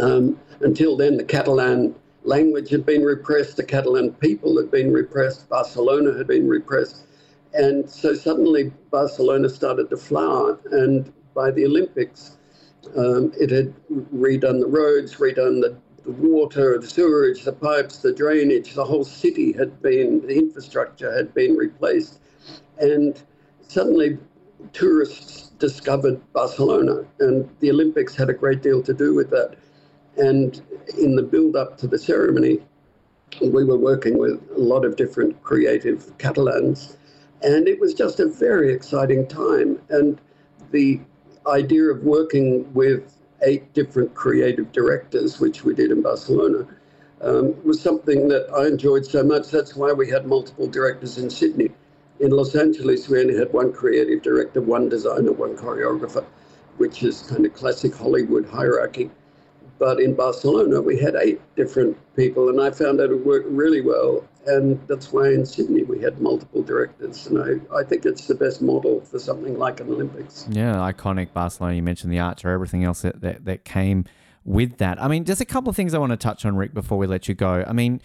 [0.00, 5.48] Um, until then, the Catalan language had been repressed, the Catalan people had been repressed,
[5.48, 7.06] Barcelona had been repressed.
[7.52, 10.58] And so suddenly Barcelona started to flower.
[10.72, 12.36] And by the Olympics,
[12.96, 18.12] um, it had redone the roads, redone the, the water, the sewerage, the pipes, the
[18.12, 18.74] drainage.
[18.74, 22.18] The whole city had been, the infrastructure had been replaced.
[22.78, 23.20] And
[23.68, 24.18] suddenly
[24.72, 29.56] tourists discovered Barcelona, and the Olympics had a great deal to do with that.
[30.16, 30.60] And
[30.98, 32.58] in the build up to the ceremony,
[33.40, 36.96] we were working with a lot of different creative Catalans,
[37.42, 39.80] and it was just a very exciting time.
[39.90, 40.20] And
[40.70, 41.00] the
[41.46, 46.66] idea of working with eight different creative directors, which we did in Barcelona,
[47.20, 49.50] um, was something that I enjoyed so much.
[49.50, 51.70] That's why we had multiple directors in Sydney.
[52.20, 56.24] In Los Angeles, we only had one creative director, one designer, one choreographer,
[56.76, 59.10] which is kind of classic Hollywood hierarchy.
[59.78, 63.80] But in Barcelona, we had eight different people, and I found that it worked really
[63.80, 64.24] well.
[64.46, 67.26] And that's why in Sydney we had multiple directors.
[67.26, 70.46] And I, I think it's the best model for something like an Olympics.
[70.50, 71.74] Yeah, iconic Barcelona.
[71.74, 74.04] You mentioned the archer, everything else that, that, that came
[74.44, 75.02] with that.
[75.02, 77.06] I mean, there's a couple of things I want to touch on, Ric, before we
[77.06, 77.64] let you go.
[77.66, 78.00] I mean,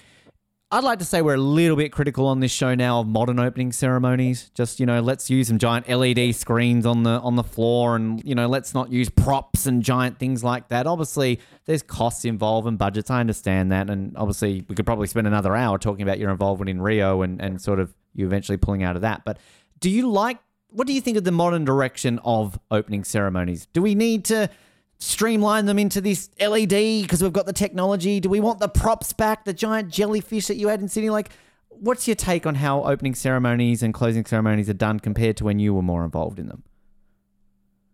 [0.72, 3.40] I'd like to say we're a little bit critical on this show now of modern
[3.40, 4.52] opening ceremonies.
[4.54, 8.24] Just you know, let's use some giant LED screens on the on the floor, and
[8.24, 10.86] you know, let's not use props and giant things like that.
[10.86, 13.10] Obviously, there's costs involved and budgets.
[13.10, 16.70] I understand that, and obviously, we could probably spend another hour talking about your involvement
[16.70, 19.26] in Rio and and sort of you eventually pulling out of that.
[19.26, 19.40] But
[19.80, 20.38] do you like?
[20.70, 23.66] What do you think of the modern direction of opening ceremonies?
[23.74, 24.52] Do we need to?
[25.00, 28.20] Streamline them into this LED because we've got the technology?
[28.20, 31.10] Do we want the props back, the giant jellyfish that you had in Sydney?
[31.10, 31.30] Like,
[31.70, 35.60] what's your take on how opening ceremonies and closing ceremonies are done compared to when
[35.60, 36.64] you were more involved in them?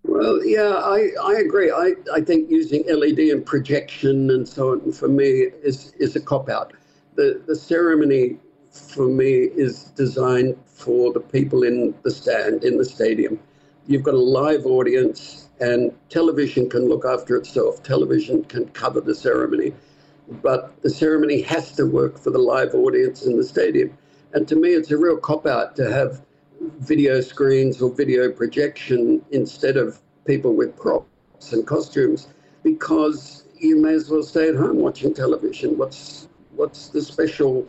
[0.03, 1.72] Well, yeah, I, I agree.
[1.72, 6.20] I, I think using LED and projection and so on for me is, is a
[6.20, 6.74] cop out.
[7.16, 8.38] The, the ceremony
[8.72, 13.39] for me is designed for the people in the stand, in the stadium.
[13.88, 17.82] You've got a live audience, and television can look after itself.
[17.84, 19.74] Television can cover the ceremony,
[20.41, 23.97] but the ceremony has to work for the live audience in the stadium.
[24.34, 26.22] And to me, it's a real cop out to have
[26.80, 32.28] video screens or video projection instead of people with props and costumes
[32.64, 35.78] because you may as well stay at home watching television.
[35.78, 37.68] What's what's the special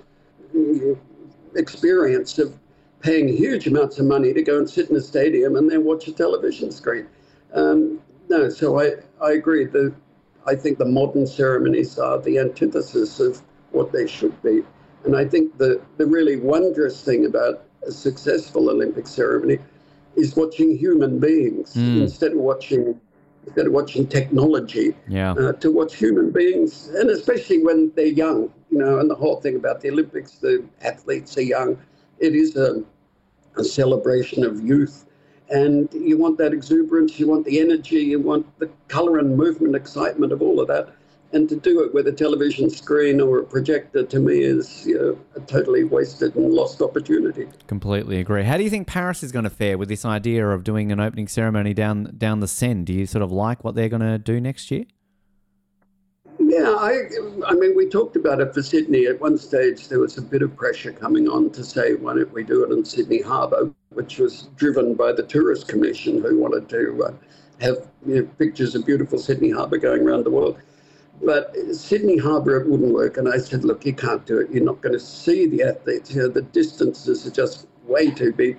[0.54, 0.98] mm,
[1.54, 2.58] experience of
[3.00, 6.08] paying huge amounts of money to go and sit in a stadium and then watch
[6.08, 7.06] a television screen?
[7.56, 9.64] Um, no, so I, I agree.
[9.64, 9.94] The,
[10.46, 13.42] I think the modern ceremonies are the antithesis of
[13.72, 14.62] what they should be.
[15.04, 19.58] And I think the, the really wondrous thing about a successful Olympic ceremony
[20.16, 23.00] is watching human beings instead of watching
[23.46, 24.94] instead of watching technology.
[25.08, 25.32] Yeah.
[25.32, 29.40] Uh, to watch human beings, and especially when they're young, you know, and the whole
[29.40, 31.78] thing about the Olympics, the athletes are young.
[32.18, 32.82] It is a,
[33.56, 35.05] a celebration of youth.
[35.48, 39.76] And you want that exuberance, you want the energy, you want the colour and movement,
[39.76, 40.88] excitement of all of that.
[41.32, 44.94] And to do it with a television screen or a projector to me is you
[44.98, 47.48] know, a totally wasted and lost opportunity.
[47.66, 48.44] Completely agree.
[48.44, 51.00] How do you think Paris is going to fare with this idea of doing an
[51.00, 52.84] opening ceremony down down the Seine?
[52.84, 54.84] Do you sort of like what they're going to do next year?
[56.56, 57.02] Yeah, I,
[57.46, 59.06] I mean, we talked about it for Sydney.
[59.06, 62.32] At one stage, there was a bit of pressure coming on to say, why don't
[62.32, 66.66] we do it in Sydney Harbour, which was driven by the Tourist Commission, who wanted
[66.70, 67.12] to uh,
[67.60, 70.58] have you know, pictures of beautiful Sydney Harbour going around the world.
[71.22, 73.18] But Sydney Harbour, it wouldn't work.
[73.18, 74.50] And I said, look, you can't do it.
[74.50, 76.28] You're not going to see the athletes here.
[76.28, 78.58] The distances are just way too big.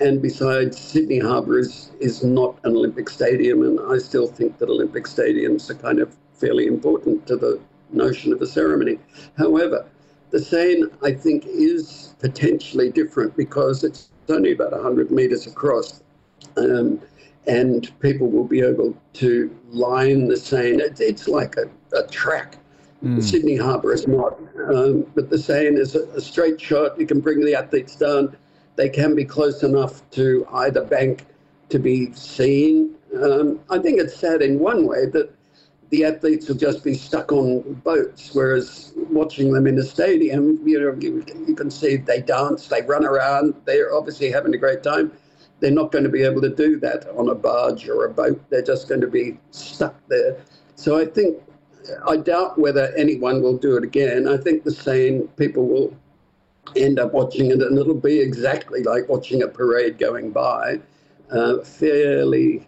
[0.00, 3.62] And besides, Sydney Harbour is, is not an Olympic stadium.
[3.62, 7.60] And I still think that Olympic stadiums are kind of fairly important to the
[7.90, 8.98] notion of a ceremony.
[9.38, 9.86] However,
[10.30, 16.02] the Seine, I think, is potentially different because it's only about 100 metres across.
[16.56, 17.00] Um,
[17.46, 20.82] and people will be able to line the Seine.
[20.82, 22.58] It's, it's like a, a track.
[23.20, 24.38] Sydney Harbour is not,
[24.74, 26.98] um, but the Seine is a, a straight shot.
[26.98, 28.34] You can bring the athletes down.
[28.76, 31.26] They can be close enough to either bank
[31.68, 32.94] to be seen.
[33.22, 35.30] Um, I think it's sad in one way that
[35.94, 40.80] the athletes will just be stuck on boats, whereas watching them in a stadium, you
[40.80, 44.82] know, you, you can see they dance, they run around, they're obviously having a great
[44.82, 45.12] time.
[45.60, 48.42] They're not going to be able to do that on a barge or a boat.
[48.50, 50.36] They're just going to be stuck there.
[50.74, 51.40] So I think,
[52.08, 54.26] I doubt whether anyone will do it again.
[54.26, 55.96] I think the same people will
[56.74, 60.80] end up watching it, and it'll be exactly like watching a parade going by,
[61.30, 62.66] uh, fairly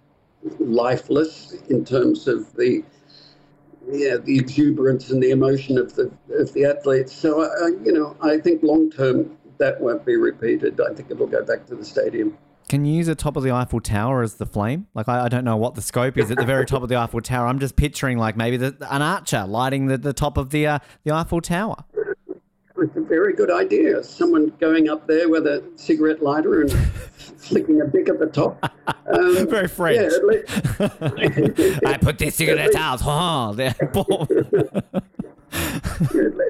[0.61, 2.85] lifeless in terms of the
[3.89, 7.13] yeah the exuberance and the emotion of the of the athletes.
[7.13, 10.81] So uh, you know, I think long term that won't be repeated.
[10.81, 12.37] I think it'll go back to the stadium.
[12.69, 14.89] Can you use the top of the Eiffel Tower as the flame?
[14.93, 16.97] Like, I, I don't know what the scope is at the very top of the
[16.97, 17.47] Eiffel Tower.
[17.47, 20.79] I'm just picturing, like, maybe the, an archer lighting the, the top of the uh,
[21.05, 21.77] the Eiffel Tower.
[22.79, 24.03] It's a very good idea.
[24.03, 26.71] Someone going up there with a cigarette lighter and
[27.37, 28.73] flicking a bic at the top.
[29.09, 30.13] Um, Very French.
[30.13, 30.49] Yeah, least,
[31.87, 32.99] I put this cigarette out.
[33.57, 33.69] There.
[33.79, 33.95] at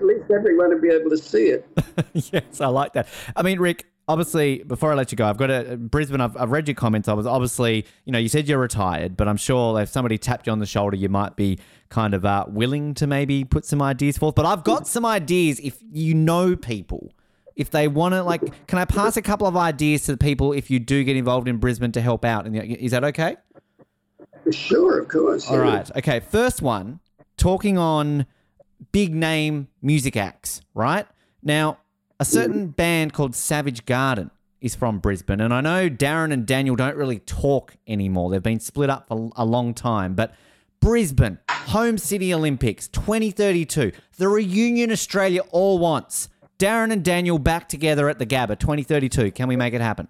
[0.02, 1.68] least everyone will be able to see it.
[2.14, 3.08] yes, I like that.
[3.36, 6.20] I mean, Ric, obviously, before I let you go, I've got a Brisbane.
[6.20, 7.08] I've, I've read your comments.
[7.08, 10.46] I was obviously, you know, you said you're retired, but I'm sure if somebody tapped
[10.46, 11.58] you on the shoulder, you might be
[11.88, 14.34] kind of uh, willing to maybe put some ideas forth.
[14.34, 17.12] But I've got some ideas if you know people.
[17.56, 20.52] If they want to, like, can I pass a couple of ideas to the people
[20.52, 22.46] if you do get involved in Brisbane to help out?
[22.46, 23.36] And is that okay?
[24.50, 25.48] Sure, of course.
[25.48, 25.62] All yeah.
[25.62, 25.96] right.
[25.96, 26.20] Okay.
[26.20, 27.00] First one,
[27.36, 28.26] talking on
[28.92, 31.06] big name music acts, right?
[31.42, 31.78] Now,
[32.20, 32.70] a certain mm-hmm.
[32.70, 34.30] band called Savage Garden
[34.60, 35.40] is from Brisbane.
[35.40, 38.30] And I know Darren and Daniel don't really talk anymore.
[38.30, 40.14] They've been split up for a long time.
[40.14, 40.34] But
[40.80, 46.28] Brisbane, Home City Olympics 2032, the reunion Australia all wants.
[46.58, 49.30] Darren and Daniel back together at the Gabba 2032.
[49.32, 50.08] Can we make it happen?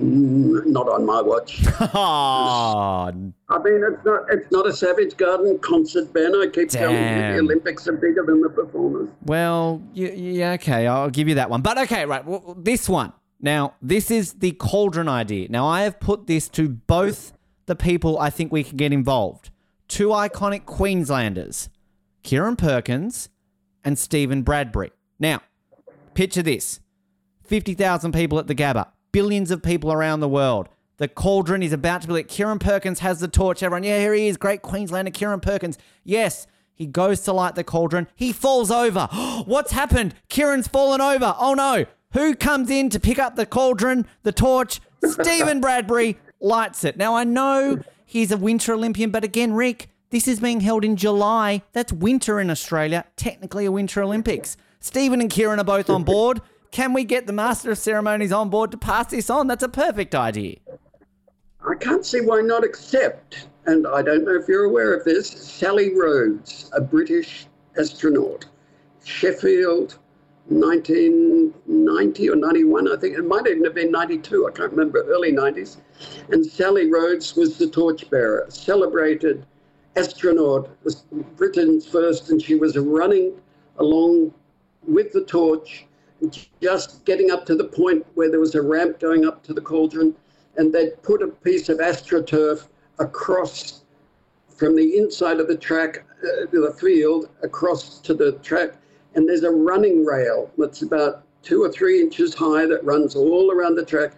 [0.00, 1.60] Mm, Not on my watch.
[1.80, 3.10] Oh,
[3.48, 6.34] I mean, it's not it's not a Savage Garden concert band.
[6.40, 9.10] I keep telling you, the Olympics are bigger than the performers.
[9.26, 11.60] Well, yeah, okay, I'll give you that one.
[11.60, 13.12] But okay, right, well, this one.
[13.42, 15.48] Now, this is the cauldron idea.
[15.48, 17.32] Now, I have put this to both
[17.66, 19.50] the people I think we can get involved.
[19.88, 21.68] Two iconic Queenslanders,
[22.22, 23.28] Kieran Perkins
[23.84, 24.92] and Steven Bradbury.
[25.18, 25.40] Now,
[26.14, 26.80] picture this
[27.44, 30.68] 50,000 people at the Gabba, billions of people around the world.
[30.98, 32.28] The cauldron is about to be lit.
[32.28, 33.62] Kieran Perkins has the torch.
[33.62, 35.78] Everyone, yeah, here he is, great Queenslander Kieran Perkins.
[36.04, 38.06] Yes, he goes to light the cauldron.
[38.14, 39.08] He falls over.
[39.46, 40.14] What's happened?
[40.28, 41.34] Kieran's fallen over.
[41.38, 41.86] Oh no.
[42.12, 44.80] Who comes in to pick up the cauldron, the torch?
[45.04, 46.96] Steven Bradbury lights it.
[46.96, 50.96] Now, I know he's a Winter Olympian, but again, Ric, this is being held in
[50.96, 51.62] July.
[51.72, 54.56] That's winter in Australia, technically a Winter Olympics.
[54.80, 56.40] Steven and Kieran are both on board.
[56.70, 59.46] Can we get the Master of Ceremonies on board to pass this on?
[59.46, 60.56] That's a perfect idea.
[61.68, 63.46] I can't see why not accept.
[63.66, 65.28] And I don't know if you're aware of this.
[65.28, 67.46] Sally Rhodes, a British
[67.78, 68.46] astronaut,
[69.04, 69.98] Sheffield,
[70.46, 73.16] 1990 or 91, I think.
[73.16, 75.76] It might even have been 92, I can't remember, early 90s.
[76.30, 79.46] And Sally Rhodes was the torchbearer, celebrated
[79.96, 81.04] astronaut, was
[81.36, 83.32] Britain's first, and she was running
[83.78, 84.32] along
[84.86, 85.86] with the torch,
[86.60, 89.60] just getting up to the point where there was a ramp going up to the
[89.60, 90.14] cauldron,
[90.56, 92.66] and they'd put a piece of astroturf
[92.98, 93.82] across
[94.48, 98.74] from the inside of the track, uh, the field, across to the track,
[99.14, 103.50] and there's a running rail that's about two or three inches high that runs all
[103.50, 104.12] around the track.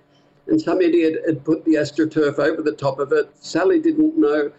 [0.48, 3.30] And some idiot had put the astroturf over the top of it.
[3.34, 4.50] Sally didn't know.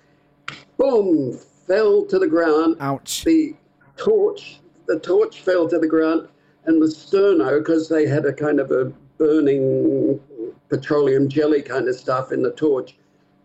[0.83, 1.37] Boom!
[1.65, 2.75] Fell to the ground.
[2.81, 3.23] Ouch.
[3.23, 3.55] The
[3.95, 6.27] torch, the torch fell to the ground,
[6.65, 10.19] and the sterno, because they had a kind of a burning
[10.67, 12.97] petroleum jelly kind of stuff in the torch,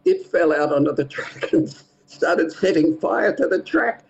[0.05, 1.73] it fell out onto the track and
[2.07, 4.03] started setting fire to the track.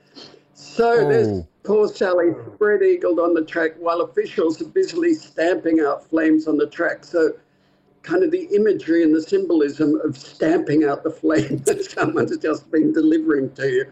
[0.54, 1.46] So there's Oh.
[1.64, 6.56] poor Sally spread eagled on the track while officials are busily stamping out flames on
[6.56, 7.04] the track.
[7.04, 7.32] So,
[8.02, 12.70] kind of the imagery and the symbolism of stamping out the flame that someone's just
[12.70, 13.86] been delivering to you.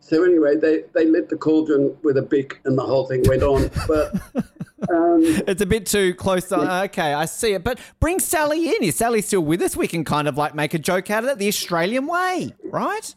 [0.00, 3.42] So, anyway, they, they lit the cauldron with a bic and the whole thing went
[3.42, 3.70] on.
[3.86, 4.14] But
[4.90, 6.48] um, It's a bit too close.
[6.48, 7.62] To, okay, I see it.
[7.62, 8.82] But bring Sally in.
[8.82, 9.76] Is Sally still with us?
[9.76, 13.14] We can kind of like make a joke out of it the Australian way, right?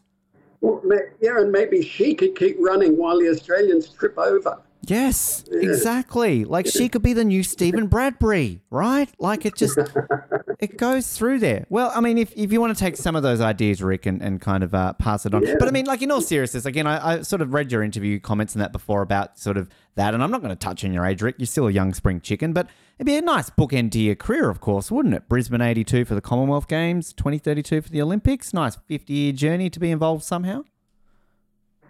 [0.64, 0.82] well,
[1.20, 4.58] yeah, and maybe she could keep running while the Australians trip over.
[4.86, 6.43] Yes, exactly.
[6.43, 9.09] Like she could be the new Steven Bradbury, right?
[9.17, 9.79] Like it just
[10.59, 11.65] it goes through there.
[11.69, 14.21] Well, I mean, if, if you want to take some of those ideas, Ric, and,
[14.21, 15.43] and kind of uh, pass it on.
[15.57, 18.19] But I mean, like in all seriousness, again, I, I sort of read your interview
[18.19, 20.91] comments and that before about sort of that, and I'm not going to touch on
[20.91, 21.36] your age, Ric.
[21.38, 22.67] You're still a young spring chicken, but
[22.97, 25.29] it'd be a nice bookend to your career, of course, wouldn't it?
[25.29, 28.53] Brisbane 82 for the Commonwealth Games, 2032 for the Olympics.
[28.53, 30.65] Nice 50 year journey to be involved somehow.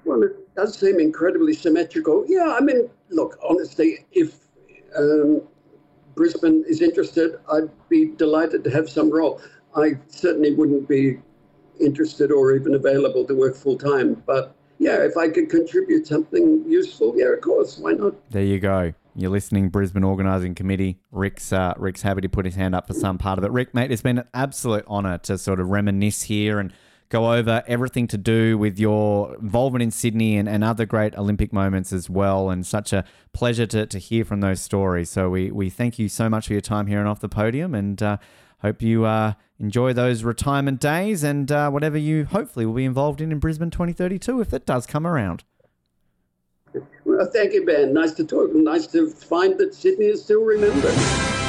[0.05, 2.26] Well, it does seem incredibly symmetrical.
[2.28, 4.36] Yeah, I mean, look, honestly, if
[4.97, 5.41] um,
[6.16, 9.41] Brisbane is interested, I'd be delighted to have some role.
[9.76, 11.20] I certainly wouldn't be
[11.80, 14.22] interested or even available to work full time.
[14.26, 18.14] But yeah, if I could contribute something useful, yeah, of course, why not?
[18.30, 18.93] There you go.
[19.16, 20.99] You're listening, Brisbane Organising Committee.
[21.12, 23.51] Ric's uh, Ric's happy to put his hand up for some part of it.
[23.51, 26.74] Ric, mate, it's been an absolute honour to sort of reminisce here and
[27.10, 31.54] go over everything to do with your involvement in Sydney and, and other great Olympic
[31.54, 32.49] moments as well.
[32.49, 35.10] And such a pleasure to, to hear from those stories.
[35.10, 37.76] So we, we thank you so much for your time here and off the podium
[37.76, 38.18] and uh,
[38.60, 43.22] hope you uh, enjoy those retirement days and uh, whatever you hopefully will be involved
[43.22, 45.43] in in Brisbane 2032 if that does come around.
[47.06, 47.93] Well, thank you, Ben.
[47.93, 48.54] Nice to talk.
[48.54, 51.42] Nice to find that Sydney is still remembered.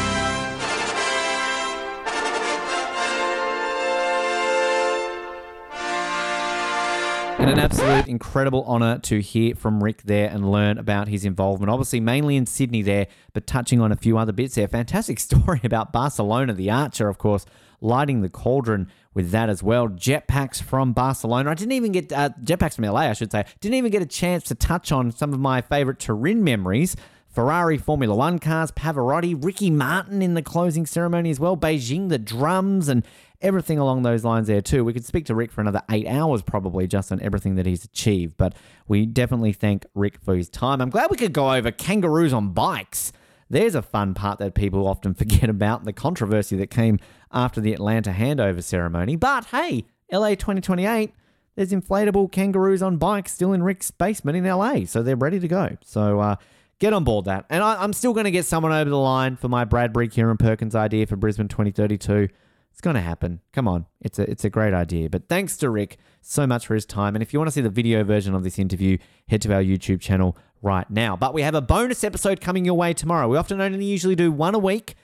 [7.44, 11.70] And an absolute incredible honour to hear from Ric there and learn about his involvement.
[11.70, 14.66] Obviously, mainly in Sydney there, but touching on a few other bits there.
[14.66, 17.44] Fantastic story about Barcelona, the Archer, of course,
[17.82, 19.88] lighting the cauldron with that as well.
[19.88, 21.50] Jetpacks from Barcelona.
[21.50, 23.44] I didn't even get, uh, jetpacks from LA, I should say.
[23.60, 26.96] Didn't even get a chance to touch on some of my favourite Turin memories.
[27.34, 32.18] Ferrari Formula One cars, Pavarotti, Ricky Martin in the closing ceremony as well, Beijing, the
[32.18, 33.04] drums, and
[33.40, 34.84] everything along those lines there too.
[34.84, 37.84] We could speak to Ric for another eight hours probably just on everything that he's
[37.84, 38.54] achieved, but
[38.86, 40.80] we definitely thank Ric for his time.
[40.80, 43.12] I'm glad we could go over kangaroos on bikes.
[43.50, 47.00] There's a fun part that people often forget about the controversy that came
[47.32, 49.16] after the Atlanta handover ceremony.
[49.16, 51.12] But hey, LA 2028,
[51.56, 55.48] there's inflatable kangaroos on bikes still in Ric's basement in LA, so they're ready to
[55.48, 55.76] go.
[55.82, 56.36] So uh,
[56.78, 57.46] get on board that.
[57.50, 60.36] And I, I'm still going to get someone over the line for my Bradbury Kieran
[60.36, 62.28] Perkins idea for Brisbane 2032.
[62.70, 63.40] It's going to happen.
[63.52, 63.86] Come on.
[64.00, 65.08] It's a it's a great idea.
[65.08, 67.14] But thanks to Ric so much for his time.
[67.14, 68.98] And if you want to see the video version of this interview,
[69.28, 71.14] head to our YouTube channel right now.
[71.14, 73.28] But we have a bonus episode coming your way tomorrow.
[73.28, 74.96] We often only usually do one a week,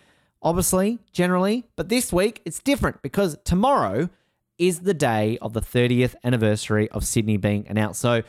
[0.42, 1.68] obviously, generally.
[1.76, 4.08] But this week it's different because tomorrow
[4.58, 8.00] is the day of the 30th anniversary of Sydney being announced.
[8.00, 8.22] So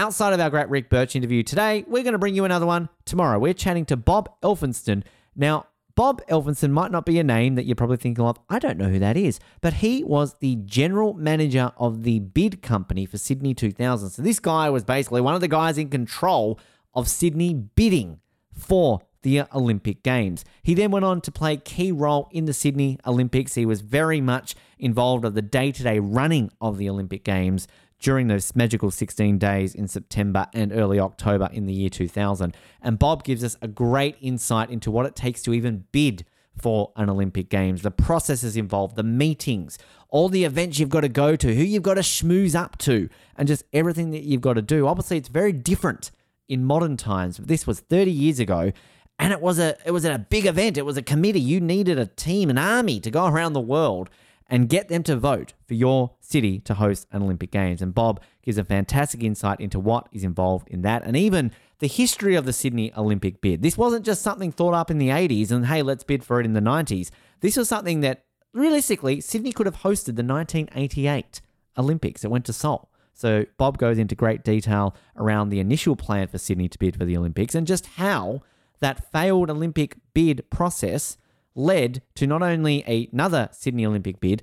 [0.00, 2.88] outside of our great Ric Birch interview today, we're going to bring you another one
[3.04, 3.38] tomorrow.
[3.38, 5.02] We're chatting to Bob Elphinston.
[5.36, 8.38] Now, Bob Elphinston might not be a name that you're probably thinking of.
[8.48, 12.62] I don't know who that is, but he was the general manager of the bid
[12.62, 14.08] company for Sydney 2000.
[14.08, 16.58] So this guy was basically one of the guys in control
[16.94, 18.20] of Sydney bidding
[18.54, 20.46] for the Olympic Games.
[20.62, 23.54] He then went on to play a key role in the Sydney Olympics.
[23.54, 27.68] He was very much involved of the day-to-day running of the Olympic Games
[28.00, 32.56] during those magical 16 days in September and early October in the year 2000.
[32.82, 36.24] And Bob gives us a great insight into what it takes to even bid
[36.58, 39.78] for an Olympic Games, the processes involved, the meetings,
[40.08, 43.08] all the events you've got to go to, who you've got to schmooze up to,
[43.36, 44.86] and just everything that you've got to do.
[44.86, 46.10] Obviously, it's very different
[46.48, 47.36] in modern times.
[47.38, 48.72] This was 30 years ago,
[49.18, 50.76] and it was a it was a big event.
[50.76, 51.40] It was a committee.
[51.40, 54.10] You needed a team, an army to go around the world
[54.48, 57.82] and get them to vote for your city to host an Olympic Games.
[57.82, 61.88] And Bob gives a fantastic insight into what is involved in that, and even the
[61.88, 63.62] history of the Sydney Olympic bid.
[63.62, 66.46] This wasn't just something thought up in the 80s and hey, let's bid for it
[66.46, 67.10] in the 90s.
[67.40, 71.40] This was something that realistically Sydney could have hosted the 1988
[71.78, 72.24] Olympics.
[72.24, 72.90] It went to Seoul.
[73.14, 77.04] So Bob goes into great detail around the initial plan for Sydney to bid for
[77.04, 78.42] the Olympics and just how
[78.80, 81.16] that failed Olympic bid process
[81.54, 84.42] led to not only another Sydney Olympic bid,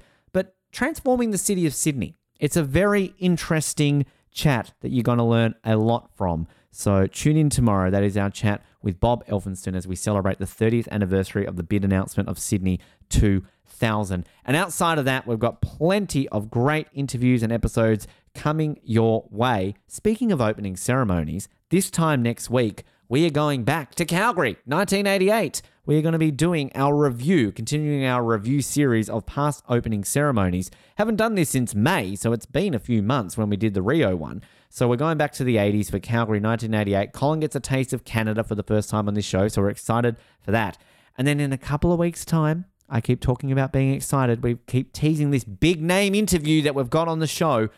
[0.78, 2.14] transforming the city of Sydney.
[2.40, 6.46] It's a very interesting chat that you're going to learn a lot from.
[6.70, 7.90] So tune in tomorrow.
[7.90, 11.64] That is our chat with Bob Elphinston as we celebrate the 30th anniversary of the
[11.64, 12.80] bid announcement of Sydney
[13.10, 14.28] 2000.
[14.46, 18.06] And outside of that, we've got plenty of great interviews and episodes
[18.36, 19.74] coming your way.
[19.88, 25.62] Speaking of opening ceremonies, this time next week, we are going back to Calgary, 1988.
[25.86, 30.04] We are going to be doing our review, continuing our review series of past opening
[30.04, 30.70] ceremonies.
[30.96, 33.82] Haven't done this since May, so it's been a few months when we did the
[33.82, 34.44] Rio one.
[34.70, 37.14] So we're going back to the 80s for Calgary 1988.
[37.14, 39.70] Colin gets a taste of Canada for the first time on this show, so we're
[39.70, 40.78] excited for that.
[41.18, 44.44] And then in a couple of weeks' time, I keep talking about being excited.
[44.44, 47.70] We keep teasing this big name interview that we've got on the show.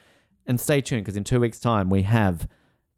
[0.47, 2.47] And stay tuned because in two weeks' time, we have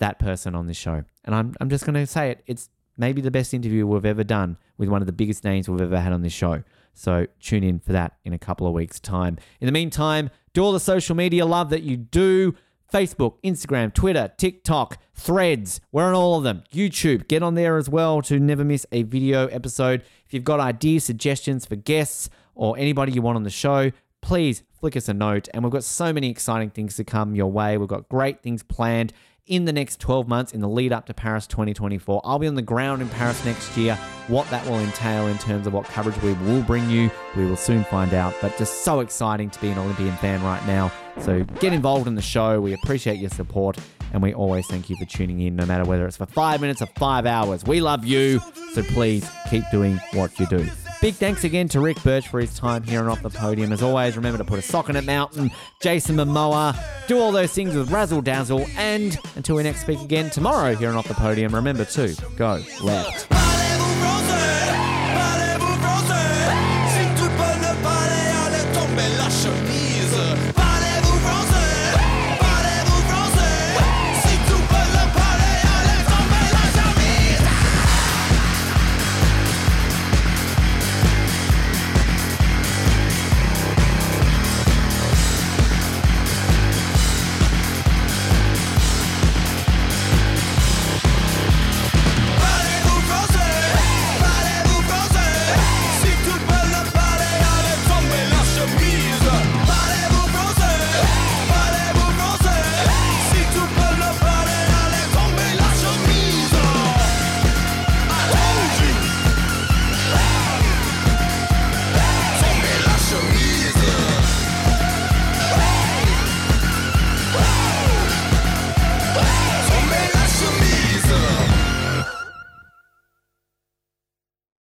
[0.01, 1.03] that person on this show.
[1.23, 2.43] And I'm, I'm just going to say it.
[2.45, 5.79] It's maybe the best interview we've ever done with one of the biggest names we've
[5.79, 6.63] ever had on this show.
[6.93, 9.37] So tune in for that in a couple of weeks' time.
[9.61, 12.55] In the meantime, do all the social media love that you do.
[12.91, 15.79] Facebook, Instagram, Twitter, TikTok, Threads.
[15.93, 16.63] We're on all of them.
[16.73, 20.03] YouTube, get on there as well to never miss a video episode.
[20.25, 23.91] If you've got ideas, suggestions for guests or anybody you want on the show,
[24.21, 25.47] please flick us a note.
[25.53, 27.77] And we've got so many exciting things to come your way.
[27.77, 29.13] We've got great things planned
[29.47, 32.21] in the next 12 months in the lead up to Paris 2024.
[32.23, 33.95] I'll be on the ground in Paris next year.
[34.27, 37.57] What that will entail in terms of what coverage we will bring you, we will
[37.57, 38.33] soon find out.
[38.41, 40.91] But just so exciting to be an Olympian fan right now.
[41.19, 42.61] So get involved in the show.
[42.61, 43.77] We appreciate your support.
[44.13, 46.81] And we always thank you for tuning in, no matter whether it's for five minutes
[46.81, 47.63] or five hours.
[47.63, 48.39] We love you.
[48.73, 50.67] So please keep doing what you do.
[51.01, 53.71] Big thanks again to Ric Birch for his time here and off the podium.
[53.71, 55.49] As always, remember to put a sock in it, Mountain,
[55.81, 58.67] Jason Momoa, do all those things with Razzle Dazzle.
[58.77, 62.63] And until we next speak again tomorrow here and off the podium, remember to go
[62.83, 63.27] left.